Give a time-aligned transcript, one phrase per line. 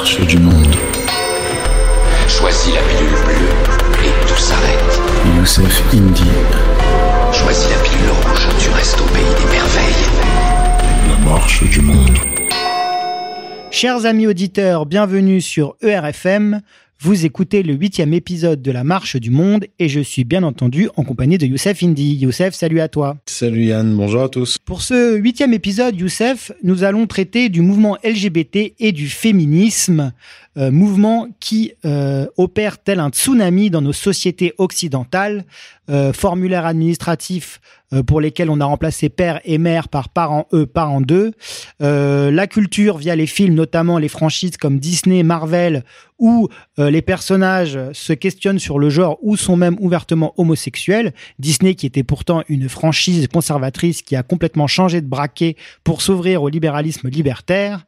[0.00, 0.74] marche du monde.
[2.26, 5.00] Choisis la pilule bleue et tout s'arrête.
[5.36, 6.24] Youssef Indy.
[7.34, 10.06] Choisis la pilule rouge, tu restes au pays des merveilles.
[11.06, 12.16] La marche du monde.
[13.70, 16.62] Chers amis auditeurs, bienvenue sur ERFM.
[17.02, 20.90] Vous écoutez le huitième épisode de La Marche du Monde et je suis bien entendu
[20.96, 22.16] en compagnie de Youssef Indy.
[22.16, 23.16] Youssef, salut à toi.
[23.24, 24.58] Salut Yann, bonjour à tous.
[24.58, 30.12] Pour ce huitième épisode, Youssef, nous allons traiter du mouvement LGBT et du féminisme,
[30.56, 35.44] euh, mouvement qui euh, opère tel un tsunami dans nos sociétés occidentales,
[35.90, 37.60] euh, formulaire administratif
[37.92, 41.32] euh, pour lesquels on a remplacé père et mère par parents eux, parents d'eux,
[41.82, 45.84] euh, la culture via les films, notamment les franchises comme Disney, Marvel,
[46.18, 51.14] où les personnages se questionnent sur le genre ou sont même ouvertement homosexuels.
[51.38, 56.42] Disney, qui était pourtant une franchise conservatrice, qui a complètement changé de braquet pour s'ouvrir
[56.42, 57.86] au libéralisme libertaire.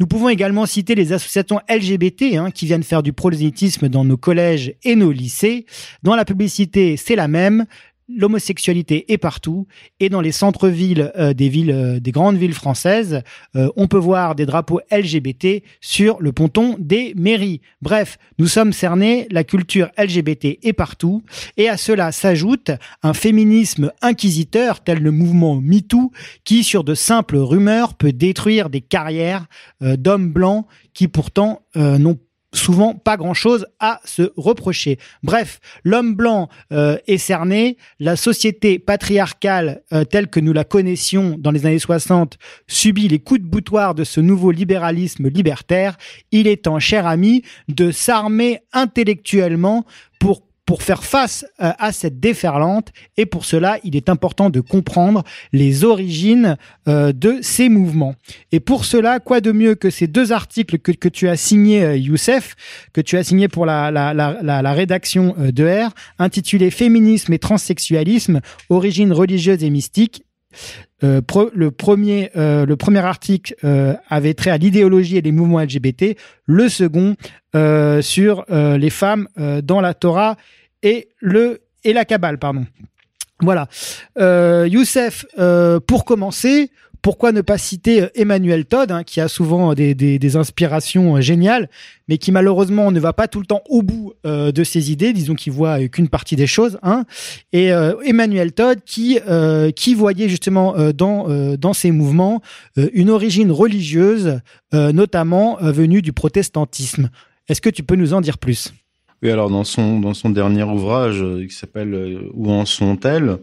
[0.00, 4.16] Nous pouvons également citer les associations LGBT hein, qui viennent faire du prosélytisme dans nos
[4.16, 5.66] collèges et nos lycées.
[6.02, 7.66] Dans la publicité, c'est la même
[8.08, 9.66] l'homosexualité est partout
[10.00, 13.22] et dans les centres-villes euh, des villes euh, des grandes villes françaises
[13.56, 17.60] euh, on peut voir des drapeaux LGBT sur le ponton des mairies.
[17.80, 21.22] Bref nous sommes cernés la culture LGBT est partout
[21.56, 22.70] et à cela s'ajoute
[23.02, 26.12] un féminisme inquisiteur tel le mouvement MeToo
[26.44, 29.46] qui sur de simples rumeurs peut détruire des carrières
[29.80, 32.18] d'hommes blancs qui pourtant n'ont
[32.52, 34.98] souvent pas grand-chose à se reprocher.
[35.22, 41.36] Bref, l'homme blanc euh, est cerné, la société patriarcale euh, telle que nous la connaissions
[41.38, 45.96] dans les années 60 subit les coups de boutoir de ce nouveau libéralisme libertaire.
[46.30, 49.84] Il est temps, cher ami, de s'armer intellectuellement
[50.20, 50.42] pour
[50.72, 52.94] pour faire face euh, à cette déferlante.
[53.18, 56.56] Et pour cela il est important de comprendre les origines
[56.88, 58.14] euh, de ces mouvements.
[58.52, 61.84] Et pour cela quoi de mieux que ces deux articles que, que tu as signés
[61.84, 62.56] euh, Youssef
[62.94, 67.38] que tu as signé pour la, la, la, la, rédaction de R intitulé Féminisme et
[67.38, 70.24] transsexualisme origines religieuses et mystiques.
[71.02, 73.56] Le premier le premier article
[74.08, 76.16] avait trait à l'idéologie et les mouvements LGBT,
[76.46, 77.16] le second
[78.02, 79.28] sur les femmes
[79.62, 80.36] dans la Torah
[80.82, 82.66] et le et la Kabbale pardon.
[83.40, 83.66] Voilà.
[84.16, 85.26] Youssef,
[85.86, 86.70] pour commencer,
[87.02, 91.68] pourquoi ne pas citer Emmanuel Todd, hein, qui a souvent des, des, des, inspirations géniales,
[92.08, 95.12] mais qui malheureusement ne va pas tout le temps au bout euh, de ses idées,
[95.12, 96.78] disons qu'il voit qu'une partie des choses.
[96.82, 97.04] Hein.
[97.52, 101.26] Et euh, Emmanuel Todd, qui euh, qui voyait justement dans
[101.56, 102.40] dans ses mouvements
[102.76, 104.40] une origine religieuse,
[104.72, 107.10] notamment venue du protestantisme.
[107.48, 108.72] Est-ce que tu peux nous en dire plus?
[109.22, 113.38] Oui, alors dans son dans son dernier ouvrage qui s'appelle Où en sont-elles?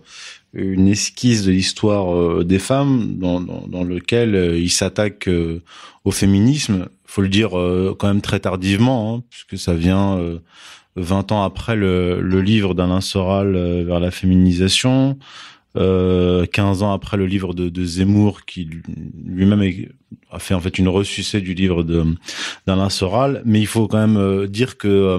[0.54, 5.62] Une esquisse de l'histoire euh, des femmes dans, dans, lequel euh, il s'attaque euh,
[6.06, 6.88] au féminisme.
[7.06, 7.52] Faut le dire
[7.98, 10.20] quand même très tardivement, hein, puisque ça vient
[10.96, 13.54] 20 ans après le, le livre d'Alain Soral
[13.84, 15.18] vers la féminisation,
[15.76, 18.70] euh, 15 ans après le livre de, de Zemmour, qui
[19.26, 19.88] lui-même
[20.32, 21.84] a fait en fait une ressucée du livre
[22.68, 23.42] d'Alain Soral.
[23.44, 25.18] Mais il faut quand même dire que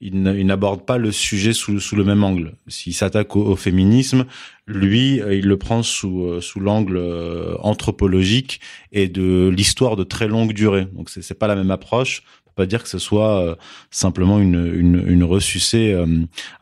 [0.00, 2.54] il n'aborde pas le sujet sous, le même angle.
[2.68, 4.26] S'il s'attaque au, féminisme,
[4.66, 7.02] lui, il le prend sous, sous l'angle
[7.60, 8.60] anthropologique
[8.92, 10.86] et de l'histoire de très longue durée.
[10.92, 12.22] Donc c'est, pas la même approche.
[12.46, 13.58] On peut pas dire que ce soit
[13.90, 16.00] simplement une ressucée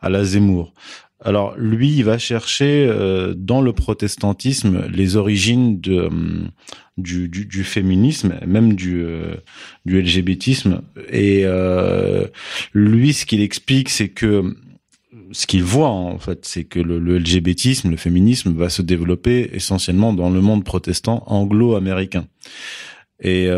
[0.01, 0.73] à la Zemmour.
[1.23, 6.09] Alors lui, il va chercher euh, dans le protestantisme les origines de, euh,
[6.97, 9.35] du, du, du, féminisme, même du, euh,
[9.85, 10.81] du LGBTisme.
[11.11, 11.45] Et
[12.73, 14.55] lui, ce qu'il explique, c'est que
[15.31, 19.49] ce qu'il voit en fait, c'est que le, le, LGBTisme, le féminisme, va se développer
[19.53, 22.27] essentiellement dans le monde protestant anglo-américain.
[23.19, 23.49] Et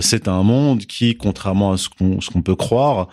[0.00, 3.08] c'est un monde qui, contrairement à ce qu'on peut croire,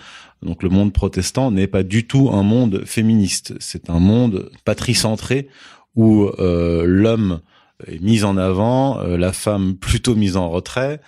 [0.45, 3.55] donc le monde protestant n'est pas du tout un monde féministe.
[3.59, 5.47] C'est un monde patricentré
[5.95, 7.41] où euh, l'homme
[7.87, 11.01] est mis en avant, euh, la femme plutôt mise en retrait.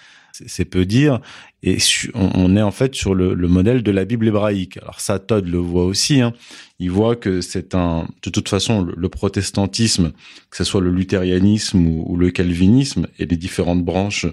[0.46, 1.20] C'est peu dire.
[1.64, 1.78] Et
[2.14, 4.78] on est en fait sur le, le, modèle de la Bible hébraïque.
[4.78, 6.22] Alors ça, Todd le voit aussi.
[6.22, 6.34] Hein.
[6.78, 10.12] Il voit que c'est un, de toute façon, le, protestantisme,
[10.52, 14.28] que ce soit le luthérianisme ou, ou, le calvinisme et les différentes branches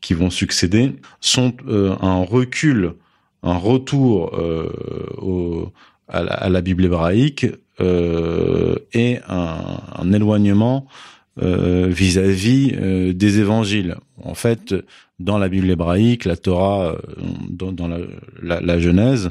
[0.00, 2.94] qui vont succéder, sont euh, un recul
[3.42, 5.66] un retour euh,
[6.08, 7.46] à, la, Bible hébraïque
[7.80, 10.86] euh, et un, éloignement
[11.36, 13.96] vis-à-vis -vis, des évangiles.
[14.24, 14.74] En fait,
[15.20, 16.96] dans la Bible hébraïque, la Torah,
[17.48, 17.88] dans,
[18.42, 19.30] la, Genèse,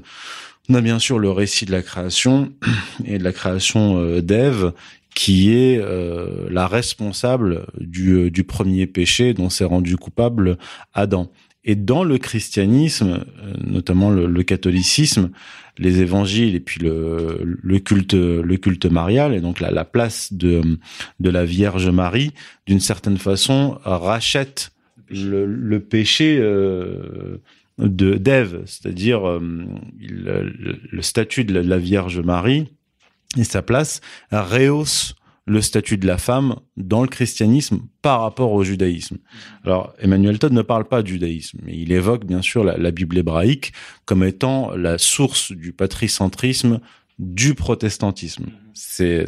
[0.69, 2.53] on a bien sûr le récit de la création
[3.05, 4.71] et de la création d'Ève
[5.17, 10.59] qui est euh, la responsable du, du premier péché dont s'est rendu coupable
[10.93, 11.31] Adam.
[11.69, 13.25] Et dans le christianisme,
[13.61, 15.31] notamment le, catholicisme,
[15.77, 20.61] les évangiles et puis le, culte, marial et donc la, la place de,
[21.19, 22.31] la Vierge Marie,
[22.67, 24.71] d'une certaine façon, rachète
[25.09, 27.37] le, péché euh,
[27.77, 29.41] d'Ève, c'est-à-dire euh,
[29.99, 32.69] le, statut de la, de la, Vierge Marie
[33.37, 33.99] et sa place
[34.31, 35.15] rehausse
[35.47, 39.17] le statut de la femme dans le christianisme par rapport au judaïsme.
[39.63, 43.17] Alors Emmanuel Todd ne parle pas de judaïsme, mais il évoque bien sûr la, Bible
[43.17, 43.71] hébraïque
[44.05, 46.81] comme étant la source du patricentrisme
[47.17, 48.47] du protestantisme.
[48.73, 49.25] C'est,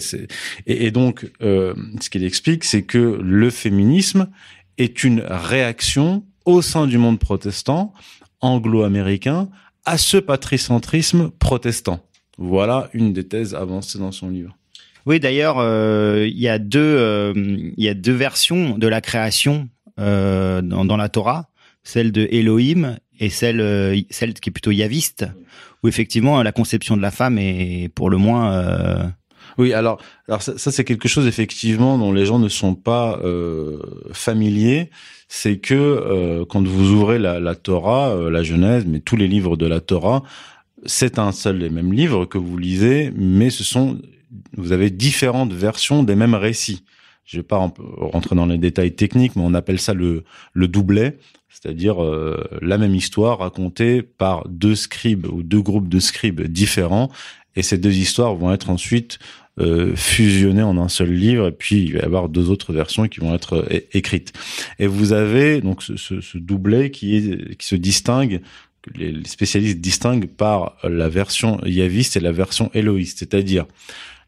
[0.68, 4.30] et, et, donc, euh, ce qu'il explique, c'est que le féminisme
[4.78, 7.94] est une réaction au sein du monde protestant,
[8.42, 9.50] anglo-américain,
[9.86, 12.06] à ce patricentrisme protestant.
[12.38, 14.59] Voilà une des thèses avancées dans son livre.
[15.10, 17.34] Oui, d'ailleurs, euh, il y a deux, euh,
[17.78, 19.68] y a deux versions de la création
[20.00, 21.50] euh, dans, la Torah,
[21.82, 25.26] celle de Elohim et celle, celle qui est plutôt yaviste,
[25.82, 29.12] où effectivement la conception de la femme est pour le moins.
[29.58, 33.20] Oui, alors, alors ça, c'est quelque chose effectivement dont les gens ne sont pas
[34.14, 34.92] familiers.
[35.28, 39.66] C'est que quand vous ouvrez la, la Torah, la Genèse, mais tous les livres de
[39.66, 40.22] la Torah,
[40.86, 43.98] c'est un seul et même livre que vous lisez, mais ce sont
[44.56, 46.84] vous avez différentes versions des mêmes récits.
[47.26, 50.24] Je vais pas rentrer dans les détails techniques, mais on appelle ça le,
[50.54, 56.00] le doublet, c'est-à-dire euh, la même histoire racontée par deux scribes ou deux groupes de
[56.00, 57.12] scribes différents,
[57.56, 59.20] et ces deux histoires vont être ensuite
[59.60, 63.08] euh, fusionnées en un seul livre, et puis il va y avoir deux autres versions
[63.08, 64.34] qui vont être écrites.
[64.80, 68.42] Et vous avez donc ce, ce, doublet qui se distingue
[68.82, 73.66] que les spécialistes distinguent par la version yaviste et la version éloïste, c'est-à-dire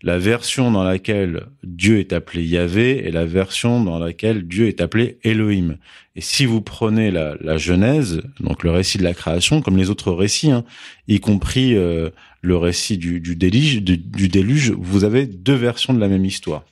[0.04, 4.82] la version dans laquelle Dieu est appelé Yahvé et la version dans laquelle Dieu est
[4.82, 5.78] appelé Elohim.
[6.16, 9.90] Et si vous prenez la, la Genèse, donc le récit de la création, comme les
[9.90, 10.66] autres récits, hein,
[11.08, 12.10] y compris euh,
[12.42, 16.26] le récit du, du, déluge, du, du, déluge, vous avez deux versions de la même
[16.26, 16.66] histoire,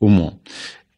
[0.00, 0.34] au moins.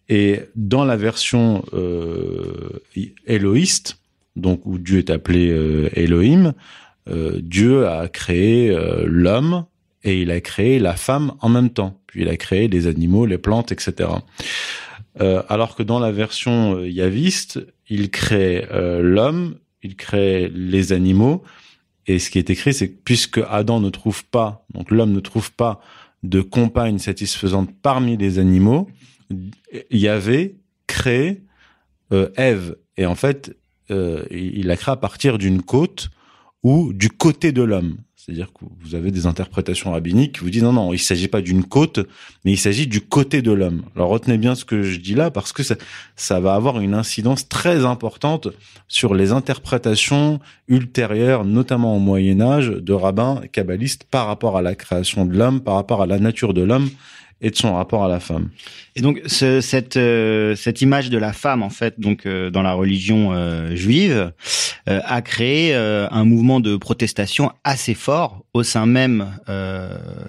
[0.09, 2.81] Et dans la version euh,
[3.27, 3.99] éloïste,
[4.37, 6.55] donc où Dieu est appelé euh, Elohim,
[7.09, 9.65] euh, Dieu a créé euh, l'homme
[10.07, 12.01] et il a créé la femme en même temps.
[12.07, 14.09] Puis il a créé les animaux, les plantes, etc.
[15.21, 20.93] Euh, alors que dans la version euh, yaviste, il crée euh, l'homme, il crée les
[20.93, 21.43] animaux,
[22.07, 25.21] et ce qui est écrit, c'est que puisque Adam ne trouve pas, donc l'homme ne
[25.21, 25.81] trouve pas
[26.23, 28.89] de compagne satisfaisante parmi les animaux,
[29.91, 30.57] Yahvé
[30.87, 31.43] crée
[32.37, 33.57] Ève, et en fait,
[33.91, 36.11] il la crée à partir d'une côte
[36.63, 37.97] ou du côté de l'homme.
[38.27, 41.29] C'est-à-dire que vous avez des interprétations rabbiniques qui vous disent non, non, il ne s'agit
[41.29, 42.01] pas d'une côte,
[42.45, 43.83] mais il s'agit du côté de l'homme.
[43.95, 47.49] Alors retenez bien ce que je dis là parce que ça, va avoir une incidence
[47.49, 48.49] très importante
[48.89, 54.75] sur les interprétations ultérieures, notamment au Moyen Âge, de rabbins kabbalistes par rapport à la
[54.75, 56.91] création de l'homme, par rapport à la nature de l'homme
[57.43, 58.49] et de son rapport à la femme.
[58.95, 62.63] Et donc ce, cette euh, cette image de la femme en fait donc euh, dans
[62.63, 64.33] la religion euh, juive
[64.89, 69.37] a créé un mouvement de protestation assez fort au sein même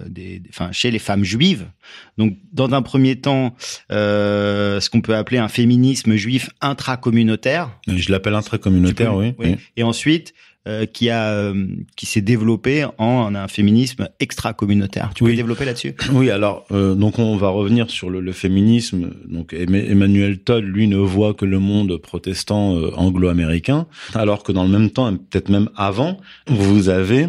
[0.08, 1.68] des enfin chez les femmes juives.
[2.16, 3.54] Donc dans un premier temps
[3.88, 7.70] ce qu'on peut appeler un féminisme juif intracommunautaire.
[7.86, 9.34] Je l'appelle intracommunautaire, oui.
[9.38, 9.56] oui.
[9.76, 10.34] Et ensuite
[10.66, 15.12] euh, qui a euh, qui s'est développé en un féminisme extra communautaire.
[15.14, 15.30] Tu oui.
[15.30, 15.94] peux développer là-dessus?
[16.12, 19.12] Oui, alors euh, donc on va revenir sur le, le, féminisme.
[19.28, 24.68] Donc Emmanuel Todd, lui, ne voit que le monde protestant anglo-américain, alors que dans le
[24.68, 27.28] même temps, peut-être même avant, vous avez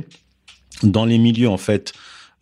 [0.84, 1.94] dans les milieux en fait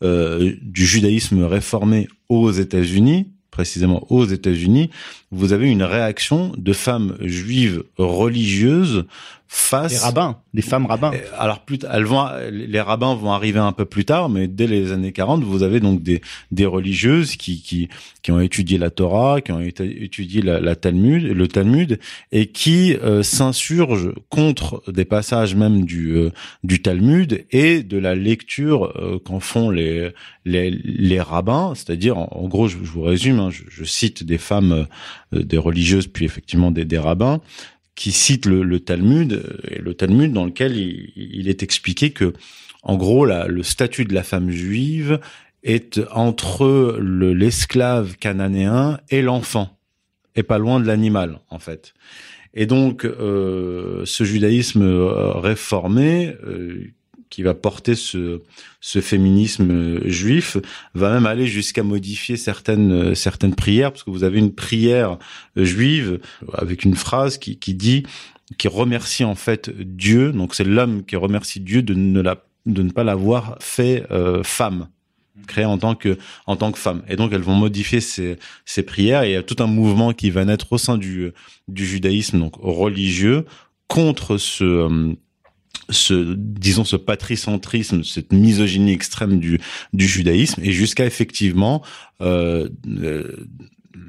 [0.01, 4.89] du judaïsme réformé aux États-Unis, précisément aux États-Unis,
[5.32, 9.06] vous avez une réaction de femmes juives religieuses
[9.48, 11.12] face des rabbins, des femmes rabbins.
[11.38, 14.92] Alors plus elles vont les rabbins vont arriver un peu plus tard mais dès les
[14.92, 17.88] années 40, vous avez donc des des religieuses qui qui
[18.22, 22.00] qui ont étudié la Torah, qui ont étudié la, la Talmud, le Talmud
[22.32, 26.32] et qui euh, s'insurgent contre des passages même du euh,
[26.63, 30.12] du Talmud et de la lecture euh, qu'en font les
[30.44, 34.24] les les rabbins, c'est-à-dire en, en, gros je, je vous résume, hein, je, je, cite
[34.24, 34.88] des femmes
[35.32, 37.42] des religieuses puis effectivement des, des rabbins
[37.98, 42.32] qui cite le, Talmud, euh, et le Talmud dans lequel il, est expliqué que,
[42.84, 45.20] en gros, le statut de la femme juive
[45.63, 49.80] est entre l'esclave cananéen et l'enfant,
[50.36, 51.96] et pas loin de l'animal, en fait.
[52.54, 56.36] Et donc, euh, ce judaïsme euh, réformé,
[57.29, 58.41] qui va porter ce,
[58.81, 60.57] ce féminisme euh, juif
[60.93, 65.17] va même aller jusqu'à modifier certaines euh, certaines prières parce que vous avez une prière
[65.55, 66.19] juive
[66.53, 68.03] avec une phrase qui, qui dit
[68.57, 70.31] qui remercie en fait Dieu.
[70.31, 74.43] Donc c'est l'homme qui remercie Dieu de ne la de ne pas l'avoir fait euh,
[74.43, 74.89] femme
[75.46, 77.03] créée en tant que en tant que femme.
[77.07, 79.24] Et donc elles vont modifier ces ces prières.
[79.24, 81.31] Et il y a tout un mouvement qui va naître au sein du
[81.67, 83.46] du judaïsme donc religieux
[83.88, 85.13] contre ce euh,
[85.89, 89.60] ce disons ce patricentrisme, cette misogynie extrême du
[89.93, 90.62] du judaïsme.
[90.63, 91.81] Et jusqu'à effectivement
[92.22, 93.48] euh, euh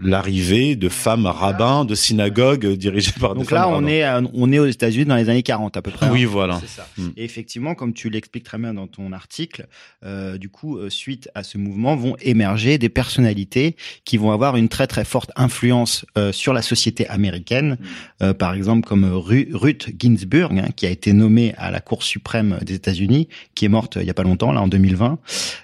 [0.02, 3.86] l'arrivée de femmes rabbins de synagogues dirigées par Donc des là, femmes on rabbins.
[3.88, 6.08] est, à- on est aux États-Unis dans les années 40 à peu près.
[6.10, 6.28] Oui, hein.
[6.30, 6.60] voilà.
[6.66, 6.86] Ça.
[6.96, 7.08] Mm.
[7.16, 9.66] Et effectivement, comme tu l'expliques très bien dans ton article,
[10.04, 14.56] euh, du coup, euh, suite à ce mouvement, vont émerger des personnalités qui vont avoir
[14.56, 17.78] une très très forte influence euh, sur la société américaine.
[18.22, 22.02] Euh, par exemple, comme Ru- Ruth Ginsburg, hein, qui a été nommée à la Cour
[22.02, 25.18] suprême des États-Unis, qui est morte euh, il y a pas longtemps, là en 2020,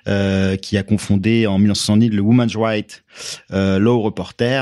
[0.08, 3.04] euh, qui a confondé en 1970 le Women's Right
[3.52, 4.02] euh, Law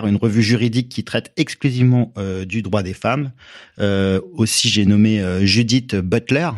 [0.04, 3.32] Une revue juridique qui traite exclusivement euh, du droit des femmes.
[3.78, 6.50] Euh, aussi, j'ai nommé euh, Judith Butler,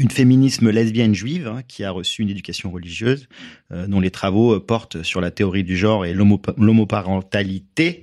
[0.00, 3.28] une féminisme lesbienne juive hein, qui a reçu une éducation religieuse,
[3.72, 8.02] euh, dont les travaux euh, portent sur la théorie du genre et l'homo- l'homoparentalité.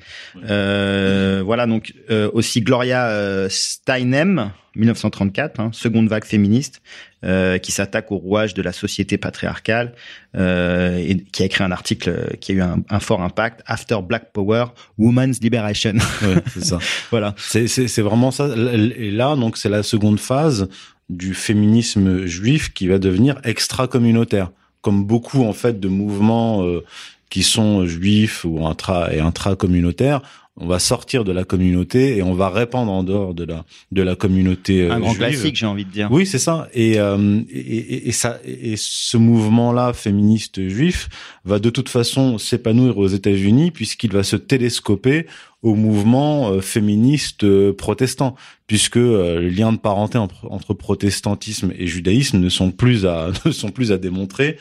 [0.50, 6.82] Euh, voilà, donc euh, aussi Gloria euh, Steinem, 1934, hein, seconde vague féministe,
[7.26, 9.94] euh, qui s'attaque au rouage de la société patriarcale
[10.36, 13.98] euh, et qui a écrit un article qui a eu un, un fort impact, After
[14.08, 14.66] Black Power,
[15.00, 15.94] Women's Liberation.
[16.22, 16.78] Ouais, c'est ça.
[17.10, 17.34] voilà.
[17.40, 18.50] C'est vraiment ça.
[18.98, 20.70] Et là, donc, c'est la seconde phase
[21.10, 24.52] du féminisme juif qui va devenir extra-communautaire.
[24.82, 26.84] Comme beaucoup, en fait, de mouvements euh,
[27.30, 30.22] qui sont juifs ou intra et intra-communautaires,
[30.60, 34.02] on va sortir de la communauté et on va répandre en dehors de la de
[34.02, 36.10] la communauté euh, Un grand classique, j'ai envie de dire.
[36.12, 36.68] Oui, c'est ça.
[36.74, 41.10] Et, euh, et, et, et ça, et ce mouvement-là féministe juif
[41.46, 45.28] va de toute façon s'épanouir aux États-Unis puisqu'il va se télescoper
[45.64, 48.36] au mouvement euh, féministe euh, protestant,
[48.68, 53.32] puisque euh, les liens de parenté en- entre protestantisme et judaïsme ne sont plus à
[53.46, 54.58] ne sont plus à démontrer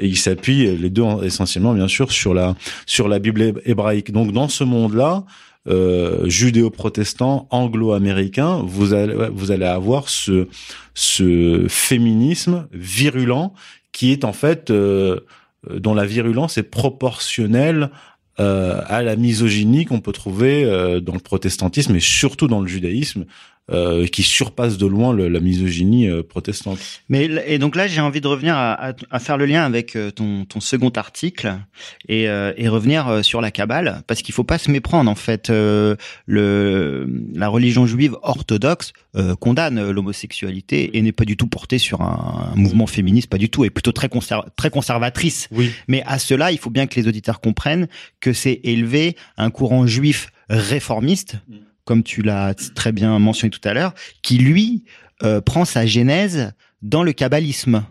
[0.00, 2.54] et ils s'appuient euh, les deux en- essentiellement bien sûr sur la
[2.86, 4.10] sur la Bible hé- hébraïque.
[4.12, 5.24] Donc dans ce monde-là,
[5.68, 10.48] euh, judéo-protestant, anglo-américain, vous allez vous allez avoir ce
[10.94, 13.52] ce féminisme virulent
[13.92, 15.20] qui est en fait euh,
[15.68, 17.90] dont la virulence est proportionnelle
[18.38, 22.66] euh, à la misogynie qu'on peut trouver euh, dans le protestantisme et surtout dans le
[22.68, 23.24] judaïsme
[23.70, 26.78] euh, qui surpasse de loin le- la misogynie euh, protestante.
[27.08, 29.94] Mais et donc là, j'ai envie de revenir à, à- à faire le lien avec
[29.94, 31.54] euh, ton, ton second article
[32.08, 35.08] et, euh, et revenir sur la Kabbale, parce qu'il faut pas se méprendre.
[35.10, 38.92] En fait, le, la religion juive orthodoxe
[39.40, 43.48] condamne l'homosexualité et n'est pas du tout portée sur un, un mouvement féministe, pas du
[43.50, 45.48] tout, et plutôt très, conser- très conservatrice.
[45.52, 45.70] Oui.
[45.88, 47.88] Mais à cela, il faut bien que les auditeurs comprennent
[48.20, 51.54] que c'est élevé un courant juif réformiste, Mm.
[51.84, 54.84] Comme tu l'as très bien mentionné tout à l'heure, qui lui
[55.22, 57.84] euh, prend sa genèse dans le kabbalisme.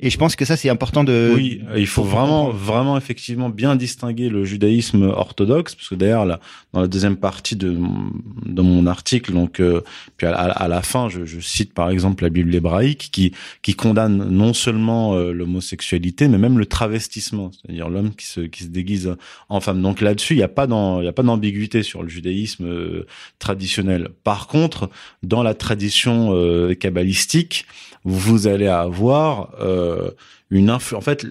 [0.00, 1.32] Et je pense que ça, c'est important de.
[1.34, 6.40] Oui, il faut vraiment, vraiment effectivement bien distinguer le judaïsme orthodoxe, parce que d'ailleurs, là,
[6.72, 8.10] dans la deuxième partie de, mon-
[8.44, 9.82] de mon article, donc, euh,
[10.16, 13.32] puis à, la fin, je, je cite par exemple la Bible hébraïque qui,
[13.62, 18.64] qui condamne non seulement euh, l'homosexualité, mais même le travestissement, c'est-à-dire l'homme qui se, qui
[18.64, 19.14] se déguise
[19.48, 19.80] en femme.
[19.80, 22.64] Donc là-dessus, il n'y a pas d'am- il y a pas d'ambiguïté sur le judaïsme
[22.66, 23.06] euh,
[23.38, 24.08] traditionnel.
[24.24, 24.90] Par contre,
[25.22, 27.66] dans la tradition euh, kabbalistique,
[28.04, 30.10] vous allez avoir euh,
[30.50, 31.02] une influence.
[31.02, 31.26] En fait,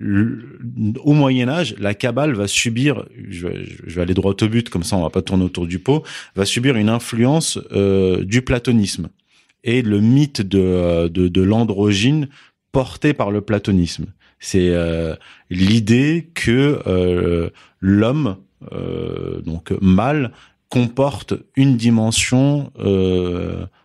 [0.00, 4.96] au Moyen Âge, la Kabbale va subir, je vais, aller droit au but, comme ça
[4.96, 6.02] on va pas tourner autour du pot,
[6.34, 9.08] va subir une influence euh, du platonisme
[9.62, 12.28] et le mythe de, euh, de, de l'androgyne
[12.72, 14.06] porté par le platonisme.
[14.40, 15.14] C'est euh,
[15.50, 17.50] l'idée que
[17.80, 18.36] l'homme,
[19.44, 20.32] donc mâle,
[20.68, 22.72] comporte une dimension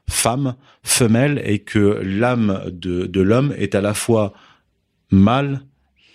[0.09, 4.33] femme, femelle, et que l'âme de, de l'homme est à la fois
[5.11, 5.61] mâle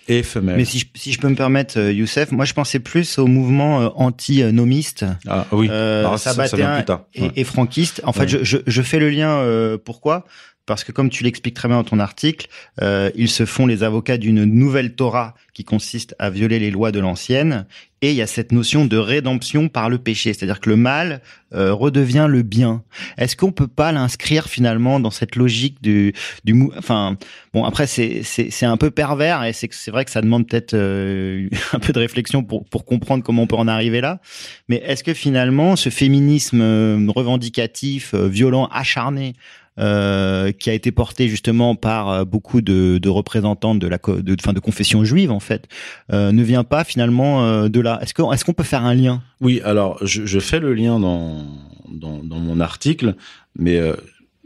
[0.07, 0.57] et femelle.
[0.57, 3.25] Mais si je, si je peux me permettre, euh, Youssef, moi je pensais plus au
[3.25, 7.05] mouvement euh, anti-nomiste ah oui, euh, Alors, ça, ça vient sabbatéen plus tard.
[7.15, 7.31] et, Ouais.
[7.35, 8.01] et franquiste.
[8.03, 8.27] En fait, Ouais.
[8.27, 9.31] je, je, je fais le lien.
[9.39, 10.25] euh, pourquoi?
[10.65, 12.47] Parce que comme tu l'expliques très bien dans ton article,
[12.81, 16.91] euh, ils se font les avocats d'une nouvelle Torah qui consiste à violer les lois
[16.91, 17.65] de l'ancienne.
[18.01, 21.21] Et il y a cette notion de rédemption par le péché, c'est-à-dire que le mal
[21.53, 22.83] euh, redevient le bien.
[23.17, 27.17] Est-ce qu'on peut pas l'inscrire finalement dans cette logique du, du enfin
[27.53, 30.73] bon après c'est c'est un peu pervers et c'est c'est vrai que ça demande peut-être
[30.75, 34.19] euh, un peu de réflexion pour pour comprendre comment on peut en arriver là.
[34.67, 39.33] Mais est-ce que finalement ce féminisme euh, revendicatif, euh, violent, acharné
[39.77, 44.41] euh, qui a été porté justement par euh, beaucoup de, de représentants de la de,
[44.41, 45.67] fin, de confession juive en fait,
[46.13, 47.99] euh, ne vient pas finalement de là.
[48.01, 49.21] Est-ce qu'on peut faire un lien?
[49.41, 51.45] Oui, alors je, fais le lien dans,
[51.89, 53.15] dans, dans mon article,
[53.57, 53.81] mais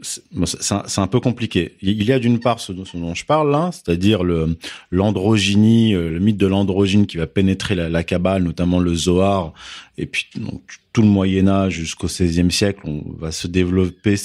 [0.02, 1.76] c'est un, peu compliqué.
[1.82, 4.56] Il y a d'une part ce, dont je parle là, c'est-à-dire le
[4.90, 9.52] l'androgynie, le mythe de l'androgyne qui va pénétrer la, la Kabbale, notamment le Zohar,
[9.98, 14.16] et puis donc, tout le Moyen Âge jusqu'au XVIe siècle, on va se développer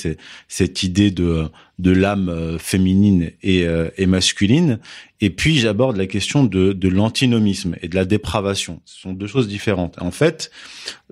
[0.48, 4.80] cette idée de de l'âme euh, féminine et, euh, et, masculine.
[5.22, 8.82] Et puis j'aborde la question de, de l'antinomisme et de la dépravation.
[8.86, 9.96] Ce sont deux choses différentes.
[10.02, 10.52] En fait,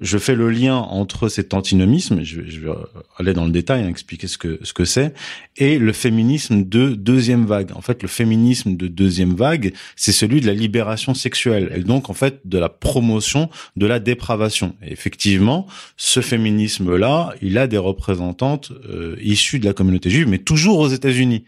[0.01, 2.71] je fais le lien entre cet antinomisme, je, je vais
[3.17, 5.13] aller dans le détail, hein, expliquer ce que ce que c'est,
[5.55, 7.71] et le féminisme de deuxième vague.
[7.73, 12.09] En fait, le féminisme de deuxième vague, c'est celui de la libération sexuelle et donc
[12.09, 14.75] en fait de la promotion de la dépravation.
[14.83, 20.39] Et effectivement, ce féminisme-là, il a des représentantes euh, issues de la communauté juive, mais
[20.39, 21.45] toujours aux États-Unis.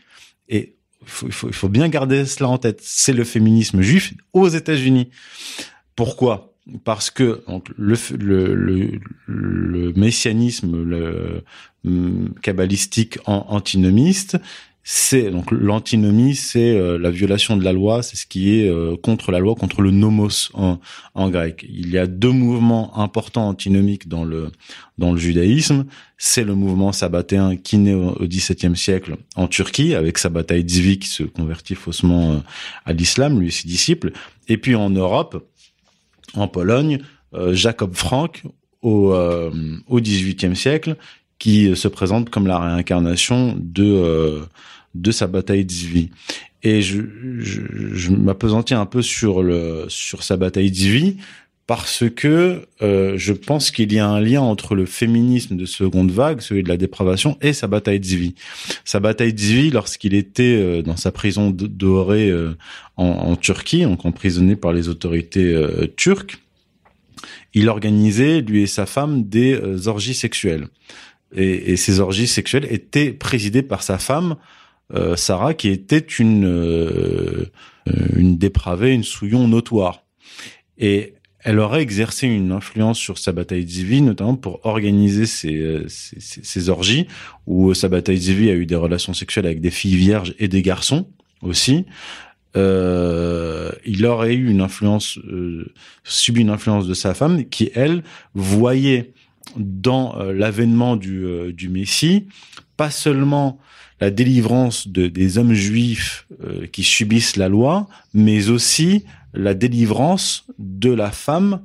[0.47, 0.74] Et
[1.05, 2.79] il faut, faut, faut, bien garder cela en tête.
[2.81, 5.09] C'est le féminisme juif aux États-Unis.
[5.95, 6.53] Pourquoi?
[6.83, 11.43] Parce que donc, le, le, le, le messianisme le,
[11.85, 14.37] hum, kabbalistique antinomiste,
[14.87, 18.95] c'est donc l'antinomie, c'est euh, la violation de la loi, c'est ce qui est euh,
[18.95, 20.77] contre la loi, contre le nomos en,
[21.15, 21.65] en, grec.
[21.67, 24.51] Il y a deux mouvements importants antinomiques dans le
[24.99, 25.85] dans le judaïsme.
[26.19, 31.07] C'est le mouvement sabbatéen qui naît au XVIIe siècle en Turquie avec Sabbatai Tzvi qui
[31.07, 32.37] se convertit faussement euh,
[32.85, 34.11] à l'islam, lui et ses disciples.
[34.49, 35.49] Et puis en Europe,
[36.35, 36.99] en Pologne,
[37.51, 38.43] Jacob Frank
[38.83, 39.15] au
[39.87, 40.95] au XVIIIe siècle
[41.39, 44.45] qui se présente comme la réincarnation de
[44.95, 46.09] de sa bataille vie
[46.63, 47.01] Et je,
[47.39, 47.61] je,
[47.93, 51.17] je m'apesantis un peu sur le sur sa bataille vie
[51.67, 56.11] parce que euh, je pense qu'il y a un lien entre le féminisme de seconde
[56.11, 58.35] vague, celui de la dépravation, et sa bataille vie
[58.83, 62.55] Sa bataille vie lorsqu'il était euh, dans sa prison dorée euh,
[62.97, 66.37] en, en, Turquie, donc emprisonné par les autorités euh, turques,
[67.55, 70.67] il organisait, lui et sa femme, des euh, orgies sexuelles.
[71.35, 74.35] Et, et, ces orgies sexuelles étaient présidées par sa femme
[74.93, 77.45] euh, Sarah, qui était une euh,
[78.15, 80.03] une dépravée, une souillon notoire.
[80.77, 86.19] Et elle aurait exercé une influence sur sa bataille divine, notamment pour organiser ces, ces,
[86.19, 87.05] ces orgies,
[87.45, 90.63] où sa bataille divine a eu des relations sexuelles avec des filles vierges et des
[90.63, 91.07] garçons
[91.43, 91.85] aussi.
[92.55, 98.03] Euh, il aurait eu une influence, euh, subi une influence de sa femme, qui elle
[98.33, 99.13] voyait
[99.57, 102.27] dans euh, l'avènement du, euh, du Messie
[102.77, 103.59] pas seulement
[103.99, 110.45] la délivrance de, des hommes juifs euh, qui subissent la loi, mais aussi la délivrance
[110.59, 111.61] de la femme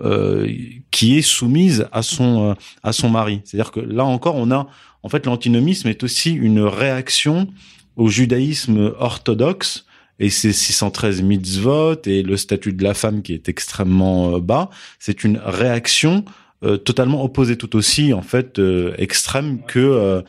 [0.00, 0.50] euh,
[0.90, 3.42] qui est soumise à son euh, à son mari.
[3.44, 4.66] C'est-à-dire que là encore, on a
[5.02, 7.48] en fait l'antinomisme est aussi une réaction
[7.96, 9.86] au judaïsme orthodoxe
[10.18, 14.70] et ses 613 mitzvot et le statut de la femme qui est extrêmement euh, bas.
[14.98, 16.24] C'est une réaction
[16.62, 20.22] euh, totalement opposée tout aussi en fait euh, extrême que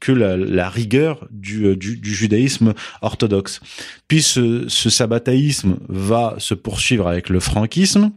[0.00, 3.60] que la, la rigueur du, euh, du, du, judaïsme orthodoxe.
[4.06, 8.12] Puis ce, ce sabbataïsme va se poursuivre avec le franquisme,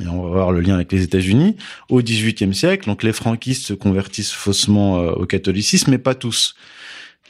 [0.00, 1.56] et on va voir le lien avec les États-Unis,
[1.88, 2.86] au XVIIIe siècle.
[2.86, 6.54] Donc les franquistes se convertissent faussement euh, au catholicisme, mais pas tous.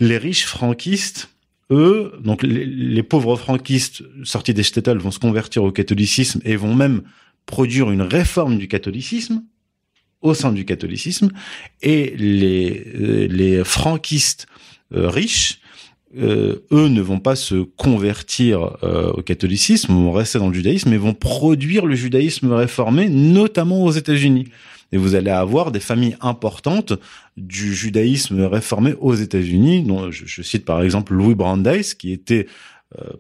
[0.01, 1.31] Les riches franquistes,
[1.71, 6.57] eux, donc les, les pauvres franquistes sortis des shtetl vont se convertir au catholicisme et
[6.57, 7.03] vont même
[7.47, 9.43] produire une réforme du catholicisme
[10.25, 11.31] au sein du catholicisme
[11.83, 14.47] et les, euh, les franquistes
[14.93, 15.61] euh, riches
[16.17, 18.77] euh, eux ne vont pas se convertir
[19.17, 23.91] au catholicisme, vont rester dans le judaïsme, mais vont produire le judaïsme réformé, notamment aux
[23.91, 24.47] États-Unis.
[24.93, 26.93] Et vous allez avoir des familles importantes
[27.37, 29.83] du judaïsme réformé aux États-Unis.
[29.83, 32.47] dont je, cite par exemple Louis Brandeis, qui était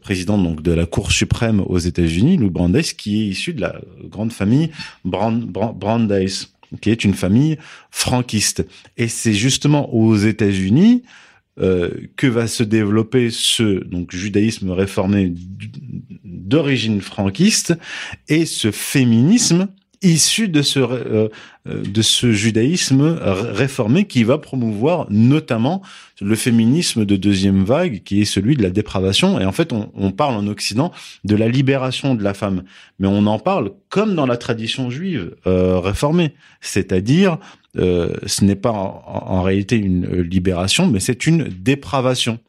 [0.00, 3.80] président donc de la Cour suprême aux États-Unis, Louis Brandeis, qui est issu de la
[4.04, 4.70] grande famille
[5.04, 7.58] Brand, Brand, Brandeis qui est une famille
[7.90, 8.66] franquiste.
[8.96, 11.02] Et c'est justement aux États-Unis
[11.60, 15.32] euh, que va se développer ce judaïsme réformé
[16.24, 17.74] d'origine franquiste
[18.28, 19.68] et ce féminisme
[20.04, 21.28] issu de ce euh,
[21.66, 25.80] de ce judaïsme réformé qui va promouvoir notamment
[26.20, 29.40] le féminisme de deuxième vague qui est celui de la dépravation.
[29.40, 30.92] Et en fait on, on, parle en Occident
[31.24, 32.64] de la libération de la femme.
[32.98, 36.34] Mais on en parle comme dans la tradition juive euh, réformée.
[36.60, 37.38] C'est-à-dire
[37.78, 42.40] euh, ce n'est pas en, en, réalité une libération mais c'est une dépravation.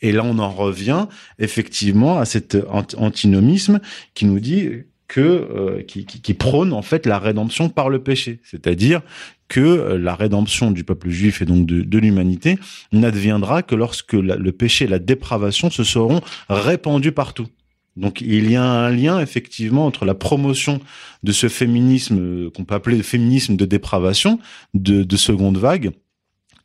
[0.00, 1.06] Et là on en revient
[1.40, 2.56] effectivement à cet
[2.96, 3.80] antinomisme
[4.14, 8.38] qui nous dit que euh, qui, qui, prône en fait la rédemption par le péché,
[8.44, 9.00] c'est-à-dire
[9.48, 12.58] que euh, la rédemption du peuple juif et donc de, de l'humanité
[12.92, 17.48] n'adviendra que lorsque le péché et la dépravation se seront répandus partout.
[17.96, 20.80] Donc il y a un lien effectivement entre la promotion
[21.24, 24.38] de ce féminisme euh, qu'on peut appeler le féminisme de dépravation
[24.74, 25.90] de, de seconde vague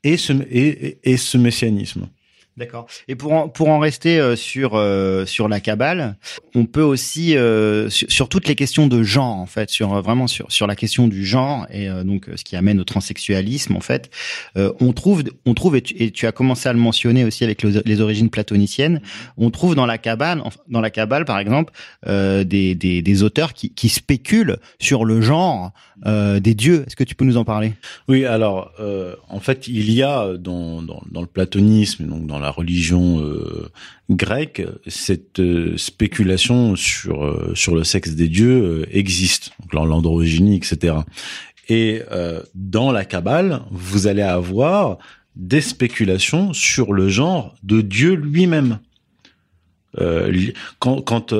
[0.03, 0.17] et-
[1.03, 2.07] et ce messianisme.
[2.57, 2.87] D'accord.
[3.09, 6.15] Et pour en, pour en rester euh, sur euh, sur la cabale,
[6.55, 10.27] on peut aussi euh, sur, toutes les questions de genre en fait, sur euh, vraiment
[10.27, 13.81] sur sur la question du genre et euh, donc ce qui amène au transsexualisme en
[13.81, 14.09] fait,
[14.55, 17.61] on trouve on trouve et tu, et tu as commencé à le mentionner aussi avec
[17.61, 19.01] le- les origines platoniciennes,
[19.35, 21.73] on trouve dans la cabale dans la cabale par exemple
[22.07, 25.73] des, des des auteurs qui qui spéculent sur le genre
[26.05, 26.83] des dieux.
[26.87, 27.73] Est-ce que tu peux nous en parler?
[28.07, 28.71] Oui, alors
[29.27, 33.69] en fait, il y a dans, dans, dans le platonisme, donc dans la religion euh,
[34.09, 40.55] grecque, cette euh, spéculation sur euh, sur le sexe des dieux existe, donc l'an- l'androgynie,
[40.57, 40.95] etc.
[41.67, 42.03] Et
[42.53, 44.99] dans la Kabbale, vous allez avoir
[45.35, 48.77] des spéculations sur le genre de Dieu lui-même.
[50.77, 51.33] Quand, quand,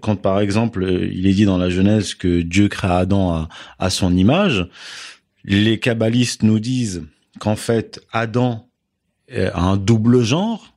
[0.00, 3.48] quand par exemple il est dit dans la Genèse que Dieu créa Adam
[3.80, 4.68] à, son image,
[5.44, 7.02] les kabbalistes nous disent
[7.40, 8.68] qu'en fait Adam
[9.32, 10.74] un double genre.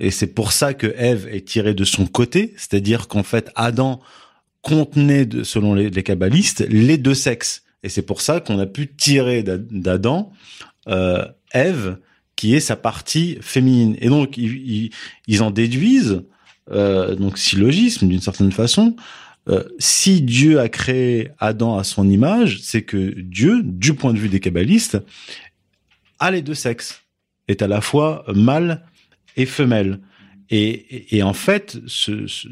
[0.00, 4.00] Et c'est pour ça que Ève est tirée de son côté, c'est-à-dire qu'en fait Adam
[4.60, 7.62] contenait, selon les, kabbalistes, les deux sexes.
[7.82, 10.32] Et c'est pour ça qu'on a pu tirer d'A- d'Adam
[10.88, 11.98] euh, Ève
[12.36, 13.96] qui est sa partie féminine.
[14.00, 16.22] Et donc ils en déduisent
[16.70, 18.96] euh, donc syllogisme d'une certaine façon.
[19.48, 24.18] Euh, si Dieu a créé Adam à son image, c'est que Dieu, du point de
[24.18, 24.98] vue des kabbalistes,
[26.20, 27.01] a les deux sexes,
[27.48, 28.82] est à la fois mâle
[29.36, 30.00] et femelle.
[30.50, 32.48] Et, et, en fait, ce, ce-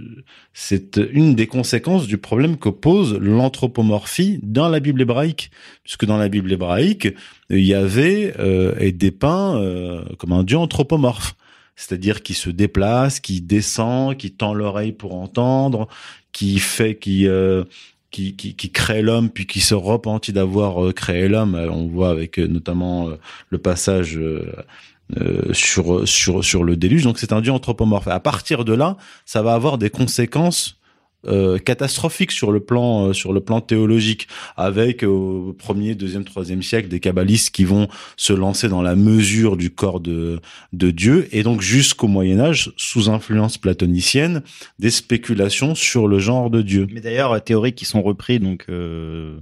[0.55, 5.51] c'est une des conséquences du problème que pose l'anthropomorphie dans la Bible hébraïque,
[5.85, 7.09] puisque dans la Bible hébraïque,
[7.51, 11.35] il y avait euh, est dépeint euh, comme un dieu anthropomorphe,
[11.77, 15.87] c'est-à-dire qui se déplace, qui descend, qui tend l'oreille pour entendre,
[16.33, 17.65] qui fait, qui euh,
[18.11, 21.55] qui, qui, qui crée l'homme puis qui se repentit d'avoir euh, créé l'homme.
[21.55, 23.09] Euh, On voit avec euh, notamment
[23.51, 27.05] le passage euh, sur sur sur le déluge.
[27.05, 28.09] Donc c'est un dieu anthropomorphe.
[28.09, 30.80] À partir de là, ça va avoir des conséquences
[31.27, 36.25] euh, catastrophiques sur le plan euh, sur le plan théologique, avec euh, au premier, deuxième,
[36.25, 40.41] troisième siècle des kabbalistes qui vont se lancer dans la mesure du corps de
[40.73, 44.43] de Dieu, et donc jusqu'au Moyen Âge, sous influence platonicienne,
[44.79, 46.87] des spéculations sur le genre de Dieu.
[46.93, 49.39] Mais d'ailleurs, théoriques qui sont repris donc euh,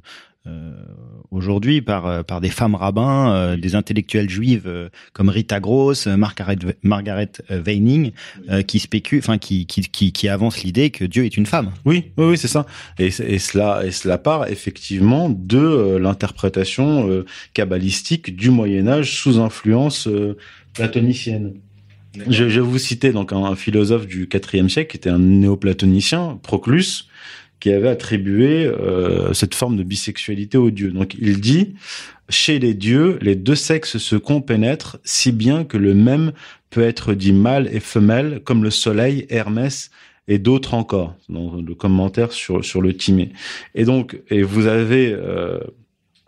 [1.30, 6.06] aujourd'hui par euh, par des femmes rabbins, euh, des intellectuels juives euh, comme Rita Gross,
[6.06, 8.12] euh, Margaret Margaret euh, Weining,
[8.50, 11.70] euh, qui spéculent, enfin qui qui qui, qui avancent l'idée que Dieu est une femme.
[11.84, 12.66] Oui, oui, oui, c'est ça.
[12.98, 19.38] Et, cela, et cela part effectivement de euh, l'interprétation euh, kabbalistique du Moyen Âge sous
[19.38, 20.36] influence euh,
[20.74, 21.54] platonicienne.
[22.28, 25.18] Je, je vais vous citer donc un, un philosophe du IVe siècle qui était un
[25.18, 27.06] néoplatonicien, Proclus,
[27.60, 30.90] qui avait attribué euh, cette forme de bisexualité aux dieux.
[30.90, 31.74] Donc il dit
[32.28, 36.32] chez les dieux, les deux sexes se compénètrent si bien que le même
[36.70, 39.90] peut être dit mâle et femelle, comme le soleil, Hermès
[40.28, 43.30] et d'autres encore, dans le commentaire sur, sur le Timée.
[43.74, 45.58] Et donc, et vous avez euh,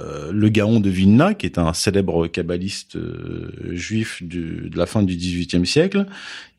[0.01, 4.87] euh, le Gaon de Vilna, qui est un célèbre kabbaliste euh, juif du- de la
[4.87, 6.07] fin du XVIIIe siècle,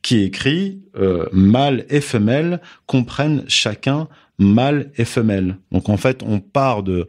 [0.04, 4.08] qui écrit euh, mâle et femelle comprennent chacun
[4.42, 5.58] mâle et femelle.
[5.72, 7.08] Donc en fait, on part de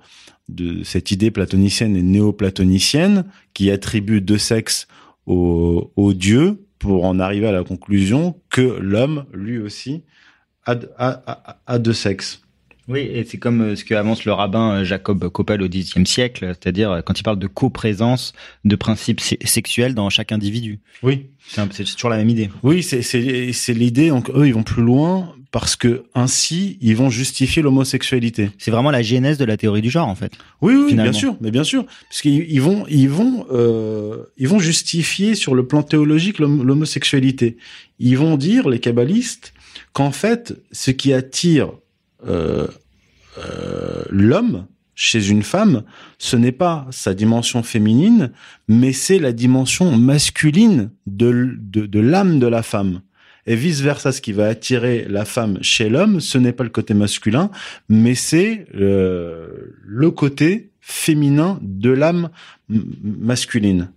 [0.85, 4.87] cette idée platonicienne et néoplatonicienne qui attribue deux sexes
[5.27, 10.03] au, au Dieu pour en arriver à la conclusion que l'homme, lui aussi,
[10.67, 12.42] a deux sexes.
[12.89, 15.95] Oui, et c'est comme euh, ce que avance le rabbin euh, Jacob Koppel au Xe
[16.05, 18.33] siècle, c'est-à-dire euh, quand il parle de coprésence
[18.65, 20.81] de principes se- sexuels dans chaque individu.
[21.03, 22.51] Oui, C'est toujours la même idée.
[22.63, 24.09] oui, c'est l'idée.
[24.09, 28.51] Donc eux, ils vont plus loin parce que ainsi, ils vont justifier l'homosexualité.
[28.59, 30.33] C'est vraiment la genèse de la théorie du genre en fait.
[30.63, 31.11] Oui, oui, Finalement.
[31.11, 35.35] bien sûr, mais bien sûr, parce qu'ils ils vont, ils vont, euh, ils vont justifier
[35.35, 37.59] sur le plan théologique l'hom- l'homosexualité.
[37.99, 39.53] Ils vont dire les kabbalistes
[39.93, 41.73] qu'en fait, ce qui attire
[42.29, 42.67] euh,
[43.39, 45.85] euh, l'homme chez une femme,
[46.19, 48.31] ce n'est pas sa dimension féminine,
[48.69, 51.57] mais c'est la dimension masculine de,
[51.99, 53.01] l'âme de la femme.
[53.47, 56.71] Et vice versa, ce qui va attirer la femme chez l'homme, ce n'est pas le
[56.71, 57.51] côté masculin,
[57.89, 62.29] mais c'est euh, le côté féminin de l'âme
[63.03, 63.91] masculine.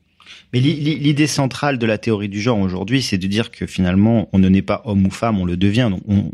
[0.53, 3.67] Mais l'i- l'i- l'idée centrale de la théorie du genre aujourd'hui, c'est de dire que
[3.67, 5.91] finalement, on ne naît pas homme ou femme, on le devient.
[6.07, 6.31] On,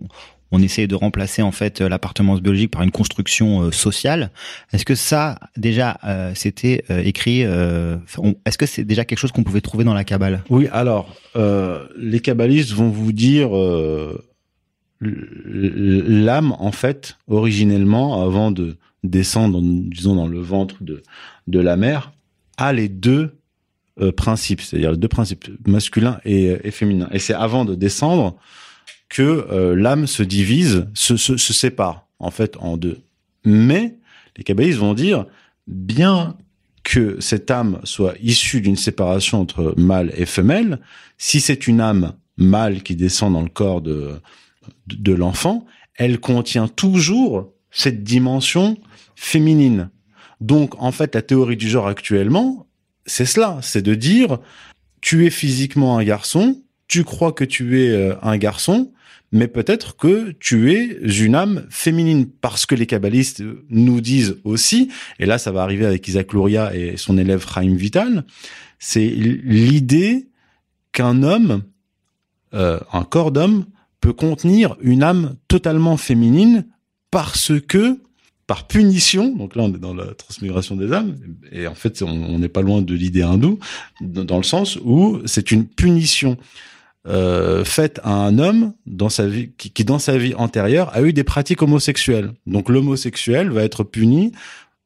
[0.52, 4.32] on essaye de remplacer en fait l'appartenance biologique par une construction euh, sociale.
[4.74, 9.44] Est-ce que ça déjà euh, c'était euh, écrit Est-ce que c'est déjà quelque chose qu'on
[9.44, 13.52] pouvait trouver dans la Kabbale Oui, alors, les kabbalistes vont vous dire
[15.02, 21.02] l'âme, en fait, originellement, avant de descendre, disons, dans le ventre de,
[21.48, 22.12] de la mère,
[22.58, 23.36] a les deux
[24.18, 27.08] principes, c'est-à-dire les deux principes, masculin et, et féminin.
[27.12, 28.36] Et c'est avant de descendre
[29.12, 33.02] que euh, l'âme se divise, se, se, se sépare, en fait, en deux.
[33.44, 33.98] Mais
[34.38, 35.26] les kabbalistes vont dire,
[35.68, 36.38] bien
[36.84, 40.80] que cette âme soit issue d'une séparation entre mâle et femelle,
[41.18, 44.22] si c'est une âme mâle qui descend dans le corps de,
[44.88, 48.78] de, l'enfant, elle contient toujours cette dimension
[49.16, 49.90] féminine.
[50.40, 52.66] Donc, en fait, la théorie du genre actuellement,
[53.06, 54.40] c'est cela, c'est de dire,
[55.02, 58.92] tu es physiquement un garçon, tu crois que tu es euh, un garçon,
[59.32, 64.90] mais peut-être que tu es une âme féminine, parce que les kabbalistes nous disent aussi,
[65.20, 68.26] et là ça va arriver avec Isaac Luria et son élève Chaim Vital,
[68.80, 70.28] c'est l'idée
[70.92, 71.64] qu'un homme,
[72.54, 73.66] euh, un corps d'homme,
[74.02, 76.66] peut contenir une âme totalement féminine
[77.12, 78.00] parce que,
[78.48, 81.16] par punition, donc là on est dans la transmigration des âmes,
[81.52, 83.60] et en fait on n'est pas loin de l'idée hindoue,
[84.02, 86.38] dans le sens où c'est une punition
[87.08, 91.02] euh, faite à un homme dans sa vie, qui, qui dans sa vie antérieure a
[91.02, 92.32] eu des pratiques homosexuelles.
[92.46, 94.32] Donc l'homosexuel va être puni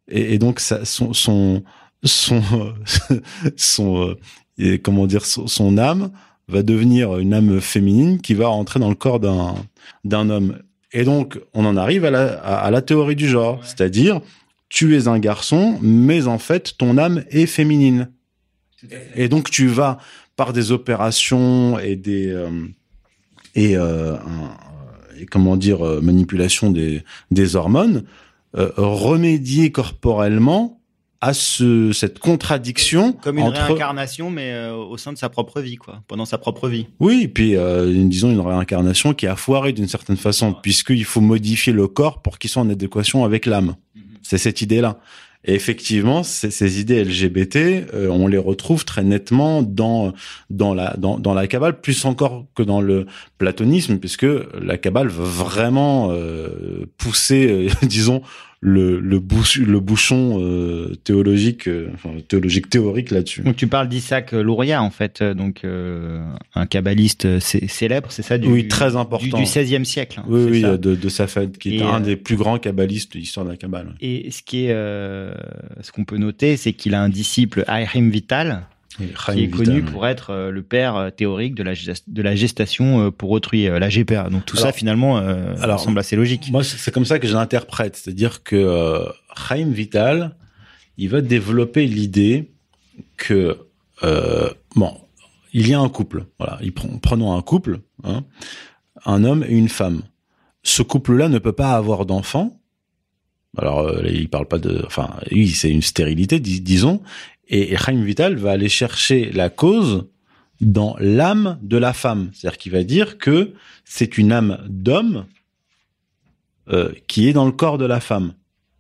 [0.08, 1.64] et, et donc ça, son son
[2.04, 2.42] son
[3.58, 4.16] son euh,
[4.58, 6.12] et comment dire son, son âme
[6.48, 9.56] va devenir une âme féminine qui va rentrer dans le corps d'un
[10.06, 10.60] d'un homme.
[10.94, 14.22] Et donc on en arrive à la à, à la théorie du genre, c'est-à-dire
[14.70, 18.10] tu es un garçon, mais en fait ton âme est féminine.
[19.16, 19.98] Et donc tu vas
[20.36, 22.50] par des opérations et des euh,
[23.56, 24.58] et, euh, un-
[25.20, 28.04] et comment dire euh, manipulation des des hormones
[28.58, 30.80] euh, remédier corporellement
[31.22, 35.62] à ce cette contradiction Comme une entre réincarnation, mais euh, au sein de sa propre
[35.62, 36.88] vie, quoi, pendant sa propre vie.
[37.00, 41.72] oui, puis euh, disons une réincarnation qui a foiré d'une certaine façon, puisqu'il faut modifier
[41.74, 43.76] le corps pour qu'il soit en adéquation avec l'âme.
[44.22, 45.00] C'est cette idée-là.
[45.48, 47.58] Et effectivement, ces, idées LGBT,
[47.94, 50.14] euh, on les retrouve très nettement dans
[50.50, 53.06] dans la dans, dans la Kabbale, plus encore que dans le
[53.38, 54.26] platonisme, puisque
[54.60, 58.24] la Kabbale veut vraiment euh, pousser, euh, disons,
[58.62, 63.42] le le, bouch- le bouchon euh, théologique, euh, enfin théologique théorique là-dessus.
[63.42, 68.22] Donc tu parles d'Isaac Luria, en fait, euh, donc euh, un kabbaliste cé- célèbre, c'est
[68.24, 69.38] ça du, Oui, très important.
[69.38, 70.20] Du, 16e siècle.
[70.22, 73.20] hein, Oui, oui, ça de, de Safed, qui est un des plus grands kabbalistes de
[73.20, 73.94] l'histoire de la Kabbale.
[74.02, 78.62] Et ce qui est, ce qu'on peut noter, c'est qu'il a un disciple, Aïrim Vital,
[79.36, 82.36] qui est connu pour être euh, le père euh, théorique de la, gest- de la
[82.36, 84.30] gestation euh, pour autrui, la GPA.
[84.30, 86.50] Donc tout ça, finalement, euh, alors, semble assez logique.
[86.52, 87.96] Moi, c'est comme ça que je l'interprète.
[87.98, 89.06] C'est-à-dire que euh,
[89.36, 90.36] Chaim Vital,
[90.98, 92.52] il va développer l'idée
[93.18, 93.58] que,
[94.04, 94.98] euh, bon,
[95.54, 96.26] il y a un couple.
[96.40, 98.24] Voilà, il prend- prenons un couple, hein,
[99.06, 100.02] un homme et une femme.
[100.64, 102.60] Ce couple-là ne peut pas avoir d'enfant.
[103.58, 107.02] Alors, il parle pas de, enfin, oui, c'est une stérilité, dis- disons.
[107.48, 110.06] Et, et Vital va aller chercher la cause
[110.62, 112.32] dans l'âme de la femme.
[112.34, 113.54] C'est-à-dire qu'il va dire que
[113.84, 115.26] c'est une âme d'homme
[116.70, 118.34] euh, qui est dans le corps de la femme.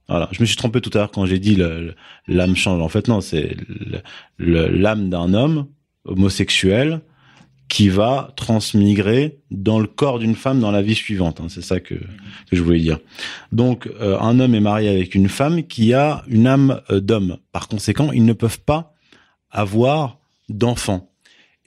[0.07, 1.57] Voilà, je me suis trompé tout à l'heure quand j'ai dit
[2.27, 2.81] l'âme change.
[2.81, 3.57] En fait, non, c'est
[4.37, 5.67] l'âme d'un homme
[6.05, 7.01] homosexuel
[7.67, 11.41] qui va transmigrer dans le corps d'une femme dans la vie suivante.
[11.41, 11.47] hein.
[11.49, 11.95] C'est ça que,
[12.51, 12.99] je voulais dire.
[13.51, 17.37] Donc, euh, un homme est marié avec une femme qui a une âme euh, d'homme.
[17.51, 18.93] Par conséquent, ils ne peuvent pas
[19.49, 21.09] avoir d'enfants.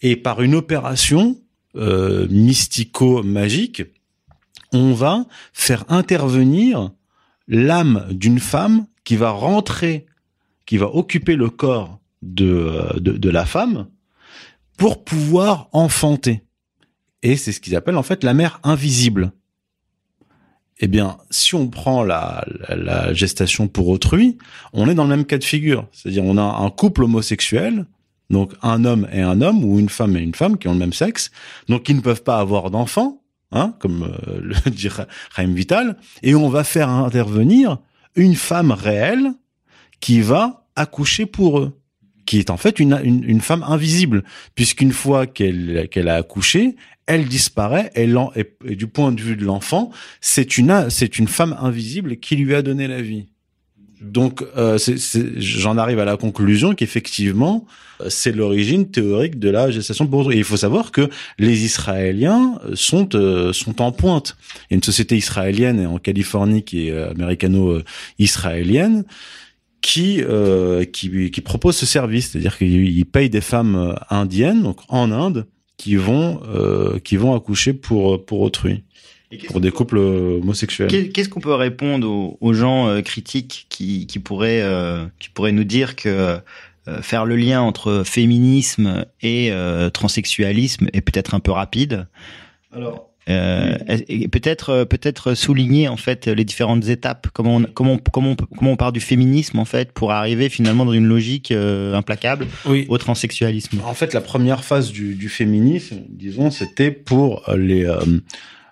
[0.01, 1.37] Et par une opération
[1.75, 3.83] euh, mystico-magique,
[4.73, 6.91] on va faire intervenir
[7.49, 10.07] l'âme d'une femme qui va rentrer,
[10.67, 13.89] qui va occuper le corps de la femme
[14.79, 16.43] pour pouvoir enfanter.
[17.23, 19.33] Et c'est ce qu'ils appellent en fait la mère invisible.
[20.79, 22.45] Eh bien, si on prend la,
[23.12, 24.38] gestation pour autrui,
[24.73, 25.88] on est dans le même cas de figure.
[25.93, 27.87] C'est-à-dire, on a un couple homosexuel,
[28.31, 30.79] donc un homme et un homme, ou une femme et une femme qui ont le
[30.79, 31.33] même sexe,
[31.69, 35.97] donc qui ne peuvent pas avoir d'enfants, hein, comme euh, le dit Ra- Raïm Vital,
[36.23, 37.79] et on va faire intervenir
[38.14, 39.33] une femme réelle
[39.99, 41.77] qui va accoucher pour eux,
[42.29, 44.23] qui est en fait une, une, une femme invisible,
[44.55, 49.35] puisqu'une fois qu'elle qu'elle a accouché, elle disparaît, en, et, et du point de vue
[49.35, 53.25] de l'enfant, c'est une c'est une femme invisible qui lui a donné la vie.
[54.03, 54.79] Donc, euh,
[55.38, 57.67] j'en arrive à la conclusion qu'effectivement,
[58.01, 60.31] euh, c'est l'origine théorique de la gestation pour.
[60.31, 64.37] Et il faut savoir que les Israéliens euh, sont euh, sont en pointe.
[64.61, 69.05] Il y a une société israélienne en Californie qui est euh, américano-israélienne
[69.81, 74.79] qui euh, qui qui propose ce service, c'est-à-dire qu'ils payent des femmes euh, indiennes, donc
[74.88, 78.83] en Inde, qui vont euh, qui vont accoucher pour pour autrui,
[79.49, 80.88] pour des couples euh, homosexuels.
[80.88, 85.29] Qu'est- Qu'est-ce qu'on peut répondre aux, aux gens euh, critiques qui, qui pourraient euh, qui
[85.29, 86.09] pourraient nous dire que
[86.88, 92.09] euh, faire le lien entre féminisme et euh, transsexualisme est peut-être un peu rapide?
[92.73, 97.93] Alors, Euh, et peut-être euh, peut-être souligner en fait les différentes étapes comment on, comment
[97.95, 101.07] on, comment on, comment on part du féminisme en fait pour arriver finalement dans une
[101.07, 102.87] logique euh, implacable oui.
[102.88, 103.81] au transsexualisme.
[103.85, 107.99] En fait, la première phase du, du féminisme, disons, c'était pour les euh,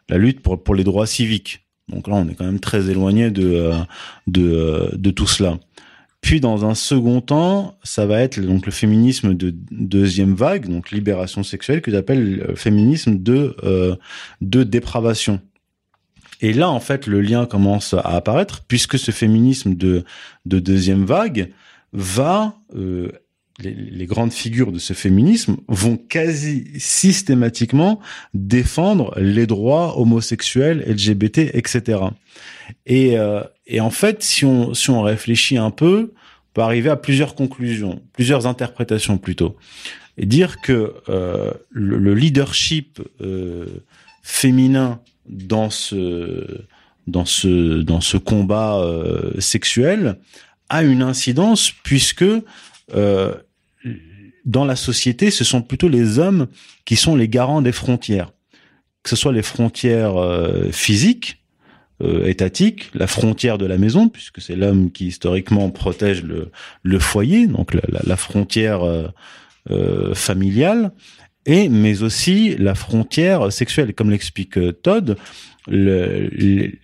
[0.09, 1.67] la lutte pour pour les droits civiques.
[1.89, 3.73] Donc là, on est quand même très éloigné de
[4.27, 5.59] de de tout cela.
[6.27, 10.91] Puis dans un second temps, ça va être donc le féminisme de deuxième vague, donc
[10.91, 13.95] libération sexuelle, que j'appelle le féminisme de euh,
[14.41, 15.41] de dépravation.
[16.41, 20.03] Et là, en fait, le lien commence à apparaître puisque ce féminisme de
[20.47, 21.53] de deuxième vague
[21.93, 23.13] va euh,
[23.61, 28.01] les, les grandes figures de ce féminisme vont quasi systématiquement
[28.35, 32.01] défendre les droits homosexuels, LGBT, etc.
[32.85, 36.91] Et, euh, et en fait, si on, si on réfléchit un peu, on peut arriver
[36.91, 39.57] à plusieurs conclusions, plusieurs interprétations plutôt,
[40.17, 43.67] et dire que euh, le, le leadership euh,
[44.23, 46.65] féminin dans ce
[47.07, 50.19] dans ce dans ce combat euh, sexuel
[50.69, 52.25] a une incidence puisque
[52.95, 53.35] euh,
[54.45, 56.47] dans la société, ce sont plutôt les hommes
[56.85, 58.33] qui sont les garants des frontières,
[59.03, 61.43] que ce soit les frontières euh, physiques,
[62.03, 66.51] euh, étatiques, la frontière de la maison, puisque c'est l'homme qui historiquement protège le,
[66.83, 69.09] le foyer, donc la, la, la frontière euh,
[69.71, 70.93] euh, familiale,
[71.47, 75.17] et mais aussi la frontière sexuelle, comme l'explique euh, Todd.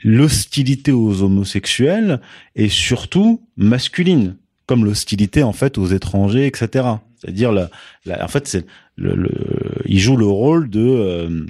[0.04, 2.20] L'hostilité aux homosexuels
[2.56, 6.86] est surtout masculine, comme l'hostilité en fait aux étrangers, etc.
[7.18, 7.70] C'est-à-dire, la,
[8.06, 9.30] la- en fait, c'est le, le,
[9.86, 11.46] il joue le rôle de euh,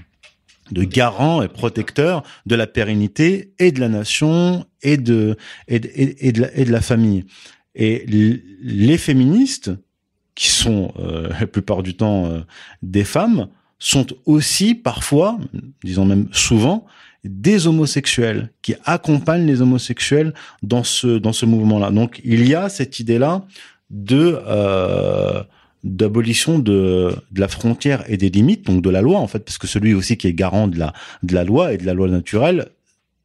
[0.73, 5.37] de garant et protecteur de la pérennité et de la nation et de
[5.69, 7.25] et de, et, de, la, famille.
[7.75, 9.71] Et les féministes,
[10.35, 12.41] qui sont euh, la plupart du temps euh,
[12.83, 15.39] des femmes, sont aussi parfois,
[15.85, 16.87] disons même souvent,
[17.25, 20.33] des homosexuels qui accompagnent les homosexuels
[20.63, 21.91] dans ce dans ce mouvement-là.
[21.91, 23.45] Donc il y a cette idée-là
[23.91, 25.43] de euh,
[25.85, 29.59] d'abolition de, de la frontière et des limites, donc de la loi en fait, parce
[29.59, 30.93] que celui aussi qui est garant de la
[31.23, 32.69] de la loi et de la loi naturelle,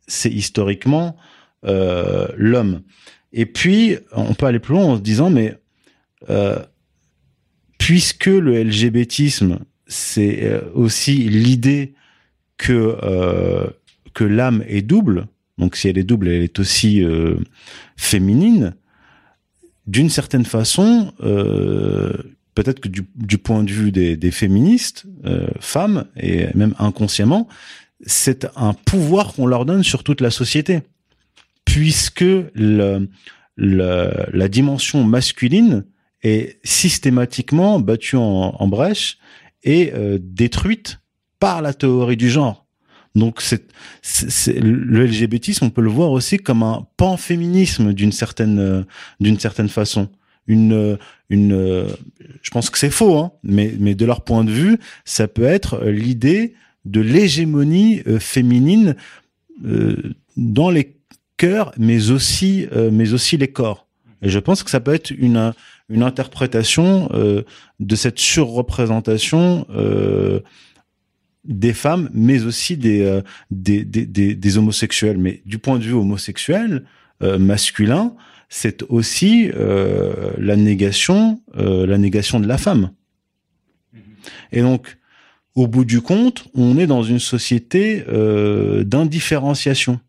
[0.08, 1.16] c'est historiquement
[1.66, 2.82] euh, l'homme.
[3.34, 5.56] Et puis on peut aller plus loin en se disant mais
[6.30, 6.58] euh,
[7.78, 11.94] puisque le LGBTisme c'est euh, aussi l'idée
[12.58, 13.68] que euh,
[14.14, 17.36] que l'âme est double, donc si elle est double, elle est aussi euh,
[17.96, 18.76] féminine.
[19.86, 22.14] D'une certaine façon, euh,
[22.58, 27.48] peut-être que du, point de vue des, féministes, euh, femmes et même inconsciemment,
[28.04, 30.82] c'est un pouvoir qu'on leur donne sur toute la société,
[31.66, 33.00] puisque la
[34.50, 35.86] dimension masculine
[36.24, 39.20] est systématiquement battue en, brèche
[39.62, 41.00] et euh, détruite
[41.40, 42.66] par la théorie du genre.
[43.14, 43.44] Donc
[44.48, 48.84] le LGBTisme, on peut le voir aussi comme un panféminisme d'une certaine
[49.20, 50.10] d'une certaine façon.
[50.48, 50.98] Une
[51.30, 51.88] une
[52.42, 55.44] je pense que c'est faux hein, mais mais de leur point de vue, ça peut
[55.44, 56.54] être l'idée
[56.86, 58.96] de l'hégémonie euh, féminine
[59.66, 60.96] euh, dans les
[61.36, 63.88] cœurs mais aussi euh, mais aussi les corps.
[64.22, 65.54] Et je pense que ça peut être une
[65.90, 67.10] une interprétation
[67.80, 69.66] de cette surreprésentation
[71.46, 75.18] des femmes, mais aussi des, des, des, des, homosexuels.
[75.18, 76.84] Mais du point de vue homosexuel,
[77.22, 78.16] masculin,
[78.50, 82.92] c'est aussi euh, la négation, la négation de la femme.
[83.94, 84.00] Mmh.
[84.54, 84.98] Et donc,
[85.56, 88.06] au bout du compte, on est dans une société
[88.86, 90.00] d'indifférenciation,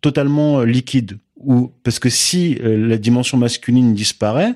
[0.00, 1.18] totalement liquide.
[1.36, 4.54] Où, parce que si la dimension masculine disparaît,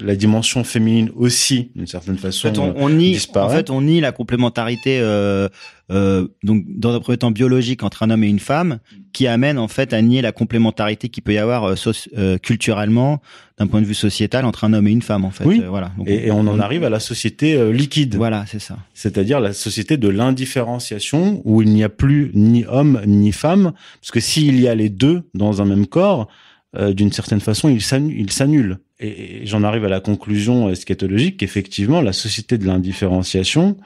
[0.00, 3.46] la dimension féminine aussi, d'une certaine façon, en fait, on, on nie, disparaît.
[3.54, 5.48] En fait, on nie la complémentarité, euh,
[5.90, 8.78] euh, donc dans un premier temps biologique entre un homme et une femme,
[9.12, 11.74] qui amène en fait à nier la complémentarité qui peut y avoir euh,
[12.16, 13.20] euh, culturellement,
[13.58, 15.44] d'un point de vue sociétal, entre un homme et une femme, en fait.
[15.44, 15.60] Oui.
[15.62, 15.90] Euh, voilà.
[15.98, 18.14] Donc, et, et, on, en arrive à la société euh, liquide.
[18.14, 18.76] Voilà, c'est ça.
[18.94, 24.10] C'est-à-dire la société de l'indifférenciation où il n'y a plus ni homme ni femme, parce
[24.10, 26.28] que s'il y a les deux dans un même corps,
[26.76, 28.78] euh, d'une certaine façon, il s'annu- il s'annule.
[29.00, 33.76] Et, j'en arrive à la conclusion eschatologique qu'effectivement, la société de l'indifférenciation,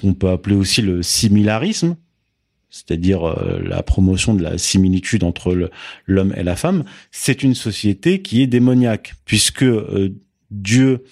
[0.00, 1.96] qu'on peut appeler aussi le similarisme,
[2.70, 5.70] c'est-à-dire euh, la promotion de la similitude entre
[6.06, 10.14] l'homme et la femme, c'est une société qui est démoniaque, puisque euh,
[10.50, 11.04] Dieu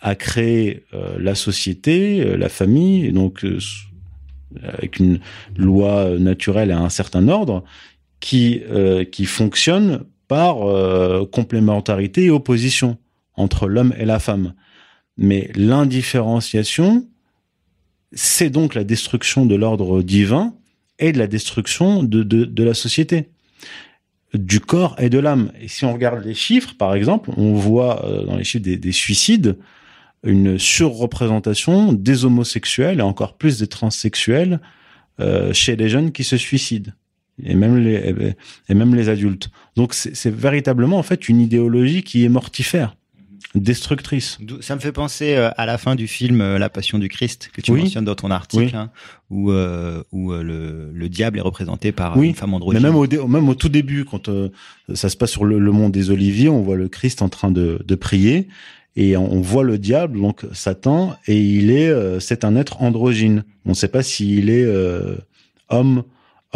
[0.00, 3.44] a créé euh, la société, la famille, donc
[4.62, 5.20] avec une
[5.56, 7.64] loi naturelle et un certain ordre,
[8.20, 8.62] qui,
[9.12, 12.98] qui fonctionne par euh, complémentarité et opposition
[13.34, 14.54] entre l'homme et la femme.
[15.16, 17.06] Mais l'indifférenciation,
[18.12, 20.54] c'est donc la destruction de l'ordre divin
[20.98, 23.28] et de la destruction de, la société,
[24.34, 25.52] du corps et de l'âme.
[25.60, 28.76] Et si on regarde les chiffres, par exemple, on voit euh, dans les chiffres des,
[28.76, 29.58] des suicides
[30.22, 34.60] une surreprésentation des homosexuels et encore plus des transsexuels
[35.20, 36.92] euh, chez les jeunes qui se suicident
[37.42, 38.34] et même les
[38.68, 39.50] et même les adultes.
[39.76, 42.96] Donc c'est véritablement en fait une idéologie qui est mortifère,
[43.54, 44.38] destructrice.
[44.40, 47.08] D'où- Ça me fait penser euh, à la fin du film euh, La Passion du
[47.08, 47.82] Christ que tu Oui.
[47.82, 48.70] mentionnes dans ton article, Oui.
[48.74, 48.90] hein,
[49.30, 52.82] où, euh, où le, le diable est représenté par Oui, une femme Mais androgyne.
[52.82, 54.50] même au, même au tout début, quand euh,
[54.94, 57.50] ça se passe sur le, le mont des Oliviers, on voit le Christ en train
[57.50, 58.48] de, de prier
[58.96, 62.82] et on, on voit le diable, donc Satan, et il est, euh, c'est un être
[62.82, 63.44] androgyne.
[63.66, 64.66] On ne sait pas s'il est
[65.68, 66.02] homme,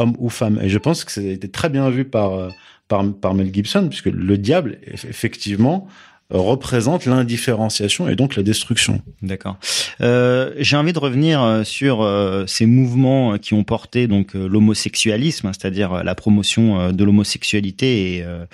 [0.01, 0.59] homme ou femme.
[0.63, 2.49] Et je pense que ça a été très bien vu par euh,
[2.89, 5.87] par, par Mel Gibson, puisque le diable, eff- effectivement,
[6.31, 9.03] représente l'indifférenciation et donc la destruction.
[9.23, 9.57] D'accord.
[10.01, 14.35] Euh, J'ai envie de revenir euh, sur euh, ces mouvements euh, qui ont porté donc
[14.37, 18.45] euh, l'homosexualisme, hein, c'est-à-dire la promotion de l'homosexualité et, euh,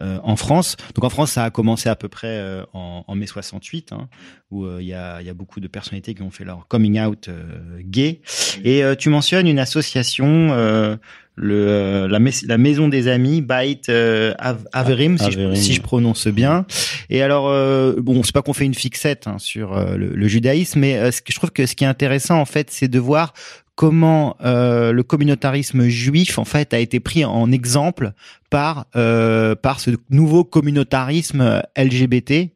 [0.00, 0.76] euh, en France.
[0.94, 4.08] Donc en France, ça a commencé à peu près euh, en, en mai 68, hein,
[4.50, 6.66] où euh, il y, a, il y a beaucoup de personnalités qui ont fait leur
[6.68, 7.42] coming out euh,
[7.82, 8.20] gay.
[8.64, 10.98] Et euh, tu mentionnes une association.
[11.42, 15.54] Le, euh, la, mais- la maison des amis, Beit euh, Av- Averim, si, Averim.
[15.54, 16.66] Je, si je prononce bien.
[17.08, 20.28] Et alors, euh, bon, c'est pas qu'on fait une fixette hein, sur euh, le, le
[20.28, 22.88] judaïsme, mais euh, ce que je trouve que ce qui est intéressant en fait, c'est
[22.88, 23.32] de voir
[23.74, 28.12] comment euh, le communautarisme juif en fait a été pris en exemple
[28.50, 32.50] par euh, par ce nouveau communautarisme LGBT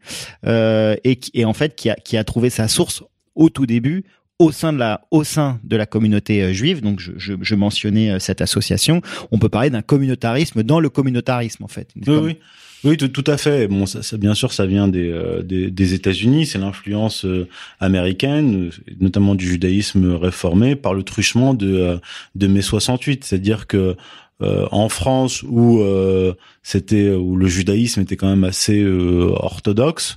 [0.47, 3.03] euh, et, qui- et en fait qui a qui a trouvé sa source
[3.35, 4.05] au tout début
[4.39, 7.55] au sein de la au sein de la communauté euh, juive donc je, je, je
[7.55, 12.17] mentionnais euh, cette association on peut parler d'un communautarisme dans le communautarisme en fait Oui,
[12.17, 12.39] oui.
[12.85, 13.67] Oui, tout, tout à fait.
[13.67, 16.45] Bon, ça, ça, bien sûr, ça vient des, euh, des, des États-Unis.
[16.45, 17.49] C'est l'influence euh,
[17.81, 18.71] américaine,
[19.01, 21.97] notamment du judaïsme réformé, par le truchement de, euh,
[22.35, 23.25] de mai 68.
[23.25, 23.97] C'est-à-dire que
[24.43, 30.17] euh, en France, où euh, c'était où le judaïsme était quand même assez euh, orthodoxe,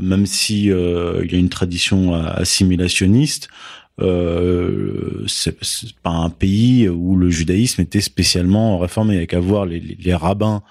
[0.00, 3.48] même si euh, il y a une tradition assimilationniste,
[4.00, 5.56] euh, c'est
[6.02, 9.16] pas un pays où le judaïsme était spécialement réformé.
[9.16, 10.62] Avec à voir les rabbins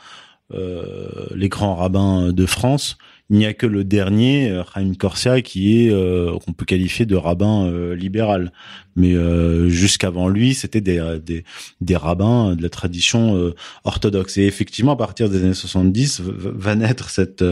[0.54, 2.98] euh, les grands rabbins de France,
[3.30, 7.06] il n'y a que le dernier, euh, Chaim Corsia, qui est euh, qu'on peut qualifier
[7.06, 8.52] de rabbin euh, libéral.
[8.96, 11.44] Mais euh, jusqu'avant lui, c'était des, des,
[11.82, 14.38] des rabbins de la tradition euh, orthodoxe.
[14.38, 17.44] Et effectivement, à partir des années 70, va, naître cette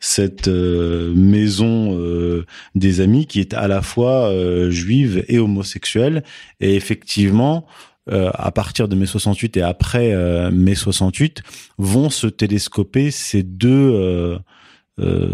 [0.00, 2.44] cette euh, maison euh,
[2.74, 6.24] des amis qui est à la fois euh, juive et homosexuelle.
[6.60, 7.66] Et effectivement,
[8.10, 11.42] euh, à partir de mai 68 et après euh, mai 68
[11.78, 14.04] vont se télescoper ces deux euh,
[14.34, 14.38] euh,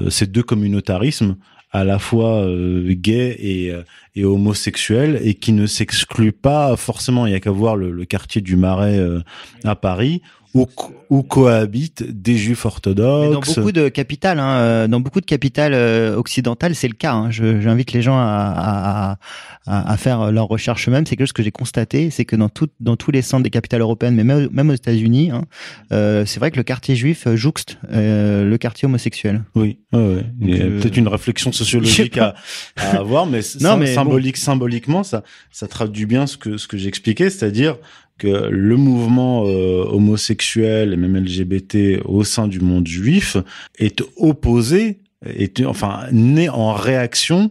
[0.08, 1.36] ces deux communautarismes
[1.72, 3.72] à la fois euh, gays et,
[4.16, 7.26] et homosexuels et qui ne s'excluent pas forcément.
[7.26, 9.20] Il y a qu'à voir le, le, quartier du Marais euh,
[9.64, 10.22] à Paris
[10.55, 10.66] où,
[11.11, 13.55] où cohabitent des juifs orthodoxes.
[13.55, 17.12] Dans beaucoup de capitales, hein, dans beaucoup de capitales euh, occidentales, c'est le cas.
[17.12, 17.30] Hein.
[17.30, 19.18] J'invite les gens à, à,
[19.66, 21.07] à, à, faire leurs recherches eux-mêmes.
[21.07, 23.51] C'est quelque chose que j'ai constaté, c'est que dans, tout, dans tous les centres des
[23.51, 25.44] capitales européennes, mais même, même aux États-Unis, hein,
[25.92, 29.44] euh, c'est vrai que le quartier juif jouxte euh, le quartier homosexuel.
[29.55, 30.24] Oui, ouais, ouais.
[30.40, 32.34] il y a peut-être une réflexion sociologique à,
[32.76, 34.42] à, avoir, mais, non, mais symbolique, bon.
[34.42, 37.76] symboliquement, ça, ça traduit bien ce que ce que j'expliquais, c'est-à-dire
[38.20, 43.38] que le mouvement euh, homosexuel et même LGBT au sein du monde juif
[43.78, 47.50] est opposé, est enfin né en réaction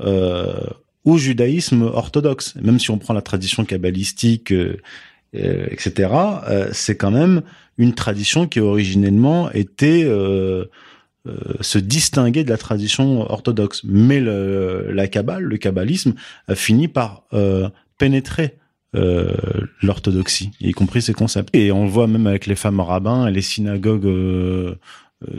[0.00, 0.60] euh,
[1.04, 2.54] au judaïsme orthodoxe.
[2.62, 4.76] Même si on prend la tradition kabbalistique, euh,
[5.34, 6.08] etc.,
[6.72, 7.42] c'est quand même
[7.76, 10.04] une tradition qui originellement était
[11.60, 13.82] se distinguer de la tradition orthodoxe.
[13.84, 16.14] Mais la kabbale, le kabbalisme,
[16.46, 17.24] a fini par
[17.98, 18.54] pénétrer
[18.96, 19.34] euh,
[19.82, 21.54] l'orthodoxie, y compris ces concepts.
[21.54, 24.76] Et on le voit même avec les femmes rabbins et les synagogues euh,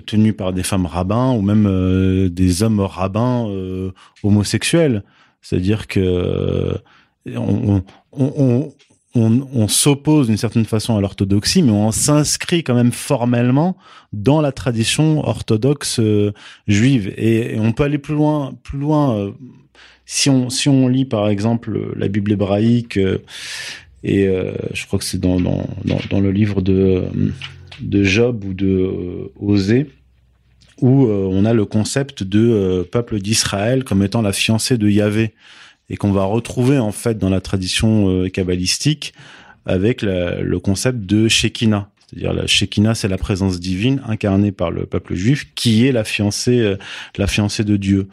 [0.05, 3.47] tenues par des femmes rabbins ou même euh, des hommes rabbins
[4.23, 5.03] homosexuels.
[5.41, 6.77] C'est-à-dire que
[7.35, 7.83] on,
[8.13, 8.73] on,
[9.17, 13.77] on, on, s'oppose d'une certaine façon à l'orthodoxie, mais on s'inscrit quand même formellement
[14.13, 16.33] dans la tradition orthodoxe euh,
[16.67, 17.13] juive.
[17.17, 19.17] Et, et on peut aller plus loin, plus loin.
[19.17, 19.31] euh,
[20.09, 23.19] si on si on lit par exemple la Bible hébraïque euh,
[24.07, 25.67] et euh, je crois que c'est dans, dans
[26.09, 27.05] dans le livre de
[27.81, 29.87] de Job ou de euh, Osée
[30.81, 34.89] où euh, on a le concept de euh, peuple d'Israël comme étant la fiancée de
[34.89, 35.33] Yahvé
[35.89, 39.13] et qu'on va retrouver en fait dans la tradition euh, kabbalistique
[39.65, 41.89] avec le concept de Shekinah.
[42.07, 46.05] C'est-à-dire la Shekinah, c'est la présence divine incarnée par le peuple juif qui est la
[46.05, 46.77] fiancée, euh,
[47.17, 48.07] la fiancée de Dieu.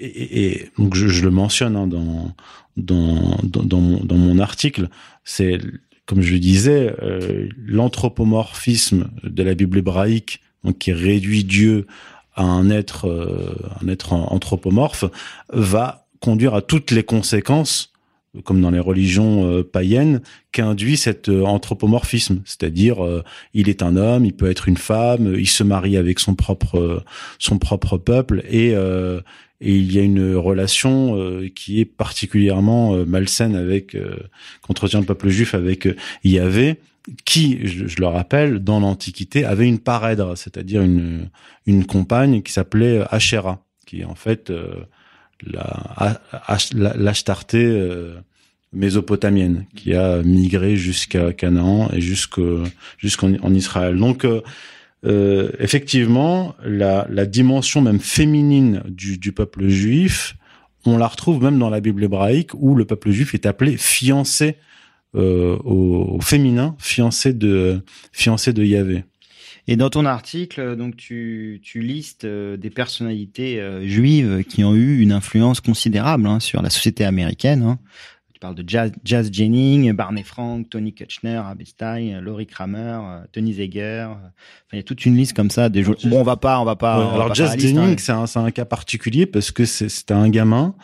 [0.00, 2.34] Et, donc je, je le mentionne hein, dans,
[2.76, 3.36] dans,
[3.80, 4.88] mon, article,
[5.24, 5.58] c'est
[6.10, 10.40] comme je le disais, euh, l'anthropomorphisme de la Bible hébraïque,
[10.80, 11.86] qui réduit Dieu
[12.34, 15.04] à un être, euh, un être anthropomorphe,
[15.52, 17.92] va conduire à toutes les conséquences,
[18.42, 22.42] comme dans les religions euh, païennes, qu'induit cet anthropomorphisme.
[22.44, 22.96] C'est-à-dire,
[23.54, 27.04] il est un homme, il peut être une femme, il se marie avec son propre,
[27.38, 28.74] son propre peuple, et,
[29.60, 34.16] et il y a une relation euh, qui est particulièrement euh, malsaine avec, euh,
[34.62, 36.76] qu'entretient le peuple juif avec euh, Yahvé,
[37.24, 41.30] qui, je, je le rappelle, dans l'Antiquité, avait une parèdre, c'est-à-dire une,
[41.66, 44.74] une compagne qui s'appelait Asherah, qui est en fait euh,
[45.46, 46.20] la,
[46.74, 48.14] la- l'Ashtarté euh,
[48.72, 53.96] mésopotamienne, qui a migré jusqu'à Canaan et jusqu'en en Israël.
[53.96, 54.24] Donc,
[55.04, 60.36] euh, effectivement, la, la dimension même féminine du, du peuple juif,
[60.84, 64.56] on la retrouve même dans la Bible hébraïque, où le peuple juif est appelé fiancé
[65.14, 67.82] euh, au, au féminin, fiancé de
[68.12, 69.04] fiancé de Yahvé.
[69.68, 74.74] Et dans ton article, donc tu, tu listes euh, des personnalités euh, juives qui ont
[74.74, 77.62] eu une influence considérable hein, sur la société américaine.
[77.62, 77.78] hein.
[78.40, 83.52] Tu parles de Jazz, Jazz Jennings, Barney Frank, Tony Kushner, Abestein, Laurie Kramer, euh, Tony
[83.52, 83.80] Zeger.
[83.82, 84.22] euh, Enfin,
[84.72, 85.68] il y a toute une liste comme ça.
[85.68, 86.98] Des gens- Bon, on va pas, on va pas.
[86.98, 87.58] Ouais, on va alors pas Jazz hein.
[87.58, 90.74] Jennings, c'est un, un cas particulier parce que c'est c'est un gamin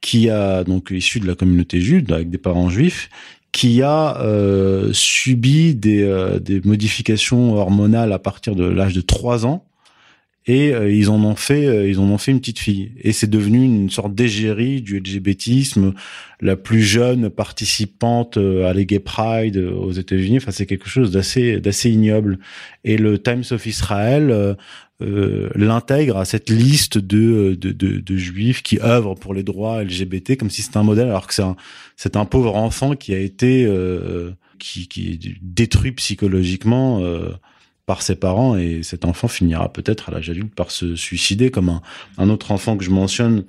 [0.00, 3.10] qui a donc issu de la communauté juive avec des parents juifs
[3.52, 9.44] qui a euh, subi des, euh, des modifications hormonales à partir de l'âge de 3
[9.44, 9.66] ans
[10.46, 12.92] et euh, ils en ont fait euh, ils en ont fait une petite fille.
[13.00, 15.94] Et c'est devenu une sorte d'égérie du LGBTisme
[16.40, 20.36] la plus jeune participante euh, à les Gay Pride aux États-Unis.
[20.38, 22.38] Enfin c'est quelque chose d'assez d'assez ignoble.
[22.84, 24.56] Et le Times of Israel
[25.02, 29.82] euh, l'intègre à cette liste de, de, de, de juifs qui œuvrent pour les droits
[29.82, 31.56] LGBT comme si c'était un modèle alors que c'est un
[31.96, 34.30] c'est un pauvre enfant qui a été euh,
[34.60, 37.30] qui, qui est détruit psychologiquement euh,
[37.86, 41.80] par ses parents et cet enfant finira peut-être à l'âge adulte par se suicider comme
[42.18, 43.44] un, autre enfant que je mentionne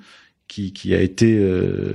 [0.47, 1.93] qui, a été euh,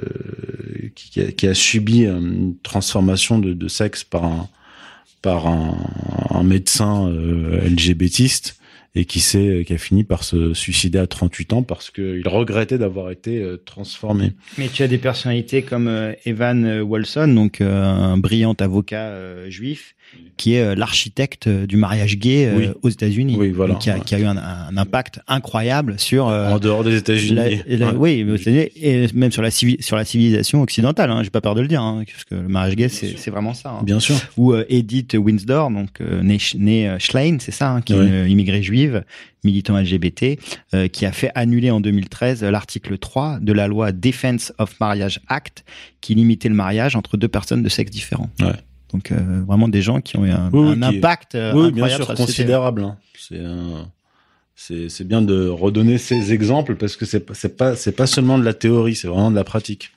[0.94, 8.60] qui, a, subi une transformation de, sexe par un médecin euh, LGBTiste
[8.94, 12.78] et qui s'est qui a fini par se suicider à 38 ans parce qu'il regrettait
[12.78, 14.32] d'avoir été euh, transformé.
[14.58, 19.08] Mais tu as des personnalités comme euh, Evan euh, Wolson, donc euh, un brillant avocat
[19.08, 19.94] euh, juif,
[20.36, 22.68] qui est euh, l'architecte euh, du mariage gay euh, Oui.
[22.82, 23.74] aux États-Unis, Oui, voilà.
[23.74, 27.38] Qui, a, qui a eu un, un impact incroyable sur en dehors des États-Unis.
[27.38, 27.62] Ouais.
[27.96, 31.10] oui, mais aux États-Unis, et même sur la civi- sur la civilisation occidentale.
[31.10, 33.52] Hein, J'ai pas peur de le dire, hein, parce que le mariage gay, c'est vraiment
[33.54, 33.70] ça.
[33.80, 33.82] hein.
[33.84, 34.16] Bien sûr.
[34.36, 38.04] Ou euh, Edith Winsdor, donc euh, née, née Schlein, c'est ça, hein, qui Ouais.
[38.06, 39.04] est une immigrée juive,
[39.44, 40.38] militant LGBT,
[40.74, 45.20] euh, qui a fait annuler en 2013 l'article 3 de la loi Defense of Marriage
[45.28, 45.64] Act,
[46.00, 48.30] qui limitait le mariage entre deux personnes de sexe différent.
[48.40, 48.52] Ouais.
[48.92, 51.52] Donc euh, vraiment des gens qui ont eu un, Oui, oui, un qui- impact euh,
[51.54, 52.82] oui, bien sûr, considérable.
[52.82, 52.96] hein.
[53.18, 53.86] C'est un-
[54.56, 58.36] c'est bien de redonner ces exemples parce que c'est pas c'est pas c'est pas seulement
[58.38, 59.90] de la théorie, c'est vraiment de la pratique.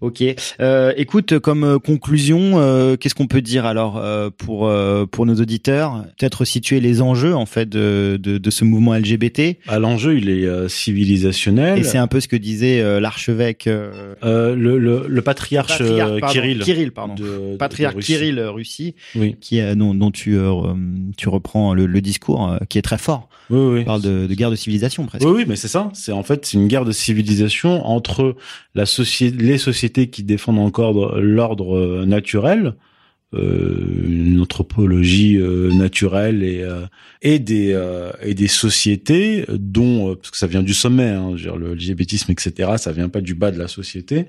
[0.00, 0.22] Ok.
[0.60, 4.70] Euh, écoute, comme euh, conclusion, euh, qu'est-ce qu'on peut dire alors euh, pour
[5.10, 6.04] pour nos auditeurs?
[6.18, 9.56] Peut-être situer les enjeux en fait de de, de ce mouvement LGBT.
[9.68, 11.78] À l'enjeu, il est civilisationnel.
[11.78, 16.58] Et c'est un peu ce que disait l'archevêque le, le, le patriarche, patriarche, pardon, Kirill.
[16.60, 17.14] Kirill, pardon.
[17.14, 18.12] de- Patriarche Russie.
[18.12, 20.38] Kirill Russie, Oui, qui dont, dont tu
[21.16, 23.28] tu reprends le, le discours, qui est très fort.
[23.50, 23.80] oui, oui.
[23.82, 25.24] On parle de, de guerre de civilisation presque.
[25.26, 25.90] Oui, oui, mais c'est ça.
[25.94, 28.36] C'est en fait c'est une guerre de civilisation entre
[28.74, 32.74] la société, les sociétés qui défendent encore l'ordre euh, naturel,
[33.36, 36.86] une anthropologie euh, naturelle et euh,
[37.22, 41.34] et des euh, et des sociétés dont euh, parce que ça vient du sommet, hein,
[41.34, 42.72] dire, le LGBTisme, etc.
[42.76, 44.26] Ça vient pas du bas de la société.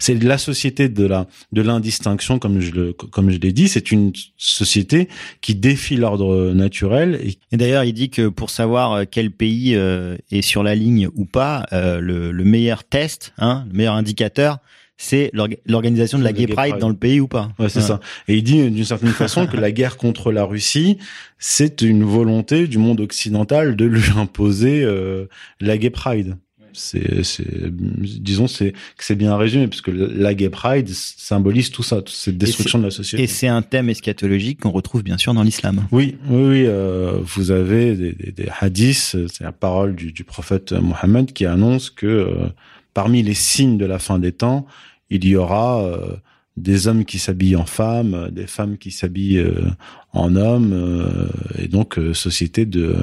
[0.00, 3.68] C'est la société de la de l'indistinction, comme je le comme je l'ai dit.
[3.68, 5.08] C'est une société
[5.40, 7.20] qui défie l'ordre naturel
[7.52, 11.08] et d'ailleurs, il dit que pour savoir euh, quel pays euh, est sur la ligne
[11.14, 14.58] ou pas, euh, le, le meilleur test, hein, le meilleur indicateur,
[15.00, 16.80] c'est l'orga- l'organisation de la Gay Pride Pride.
[16.80, 17.52] dans le pays ou pas.
[17.58, 18.00] Ouais, c'est ça.
[18.26, 20.98] Et il dit d'une certaine façon que la guerre contre la Russie,
[21.38, 25.26] c'est une volonté du monde occidental de lui imposer euh,
[25.60, 26.36] la Gay Pride.
[26.74, 31.82] C'est, c'est, disons, c'est que c'est bien résumé parce que la Gay Pride symbolise tout
[31.82, 33.22] ça, toute cette destruction de la société.
[33.24, 35.86] Et c'est un thème eschatologique qu'on retrouve bien sûr dans l'islam.
[35.90, 36.64] Oui, oui, oui.
[36.66, 41.32] euh, vous avez des, des, des hadiths, euh, c'est la parole du, du prophète Mohammed
[41.32, 42.46] qui annonce que euh,
[42.94, 44.66] parmi les signes de la fin des temps,
[45.10, 46.16] il y aura euh,
[46.56, 49.70] des hommes qui s'habillent en femmes, des femmes qui s'habillent euh,
[50.12, 51.28] en hommes, euh,
[51.58, 52.96] et donc euh, société de,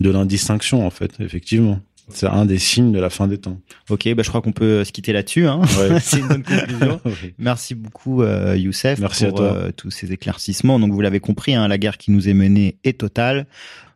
[0.00, 1.80] de l'indistinction en fait, effectivement.
[2.10, 3.58] C'est un des signes de la fin des temps.
[3.88, 5.46] Ok, bah, je crois qu'on peut se quitter là-dessus.
[5.46, 5.62] Hein.
[5.78, 6.00] Ouais.
[6.02, 7.00] c'est une bonne conclusion.
[7.06, 7.34] Oui.
[7.38, 9.54] Merci beaucoup, Youssef, Merci à pour toi.
[9.54, 10.78] euh, tous ces éclaircissements.
[10.78, 13.46] Donc, vous l'avez compris, hein, la guerre qui nous est menée est totale.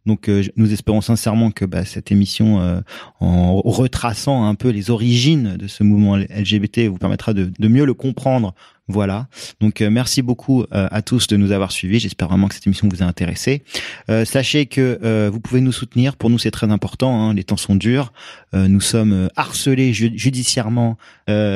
[0.09, 2.81] Donc, euh, nous espérons sincèrement que bah, cette émission, euh,
[3.21, 7.95] en retraçant un peu les origines de ce mouvement LGBT, vous permettra de mieux le
[7.95, 8.55] comprendre.
[8.89, 9.29] Voilà.
[9.61, 12.01] Donc, euh, merci beaucoup euh, à tous de nous avoir suivis.
[12.01, 13.63] J'espère vraiment que cette émission vous a intéressé.
[14.11, 16.17] Euh, sachez que vous pouvez nous soutenir.
[16.17, 17.21] Pour nous, c'est très important.
[17.29, 17.35] hein.
[17.35, 18.13] Les temps sont durs.
[18.55, 20.97] Nous sommes harcelés ju- judiciairement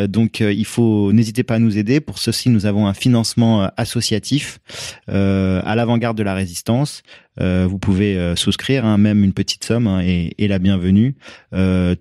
[0.08, 2.00] donc il faut n'hésitez pas à nous aider.
[2.00, 4.58] Pour ceci, nous avons un financement associatif
[5.08, 7.02] à l'avant-garde de la résistance.
[7.40, 11.14] Vous pouvez souscrire, hein, même une petite somme, hein, et, et la bienvenue.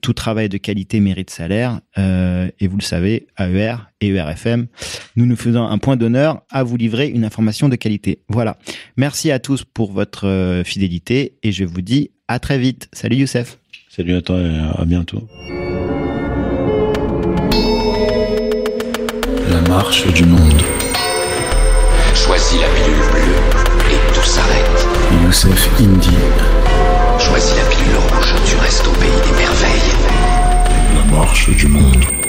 [0.01, 4.67] Tout travail de qualité mérite salaire, et vous le savez, AER et ERFM,
[5.21, 8.23] nous nous faisons un point d'honneur à vous livrer une information de qualité.
[8.27, 8.57] Voilà.
[8.97, 12.89] Merci à tous pour votre euh, fidélité, et je vous dis à très vite.
[12.91, 13.59] Salut Youssef.
[13.87, 15.27] Salut à toi et à bientôt.
[19.49, 20.61] La marche du monde.
[22.15, 24.87] Choisis la pilule bleue et tout s'arrête.
[25.23, 26.17] Youssef Indy.
[27.19, 29.91] Choisis la pilule rouge, tu restes au pays des merveilles.
[30.95, 32.20] La marche du monde.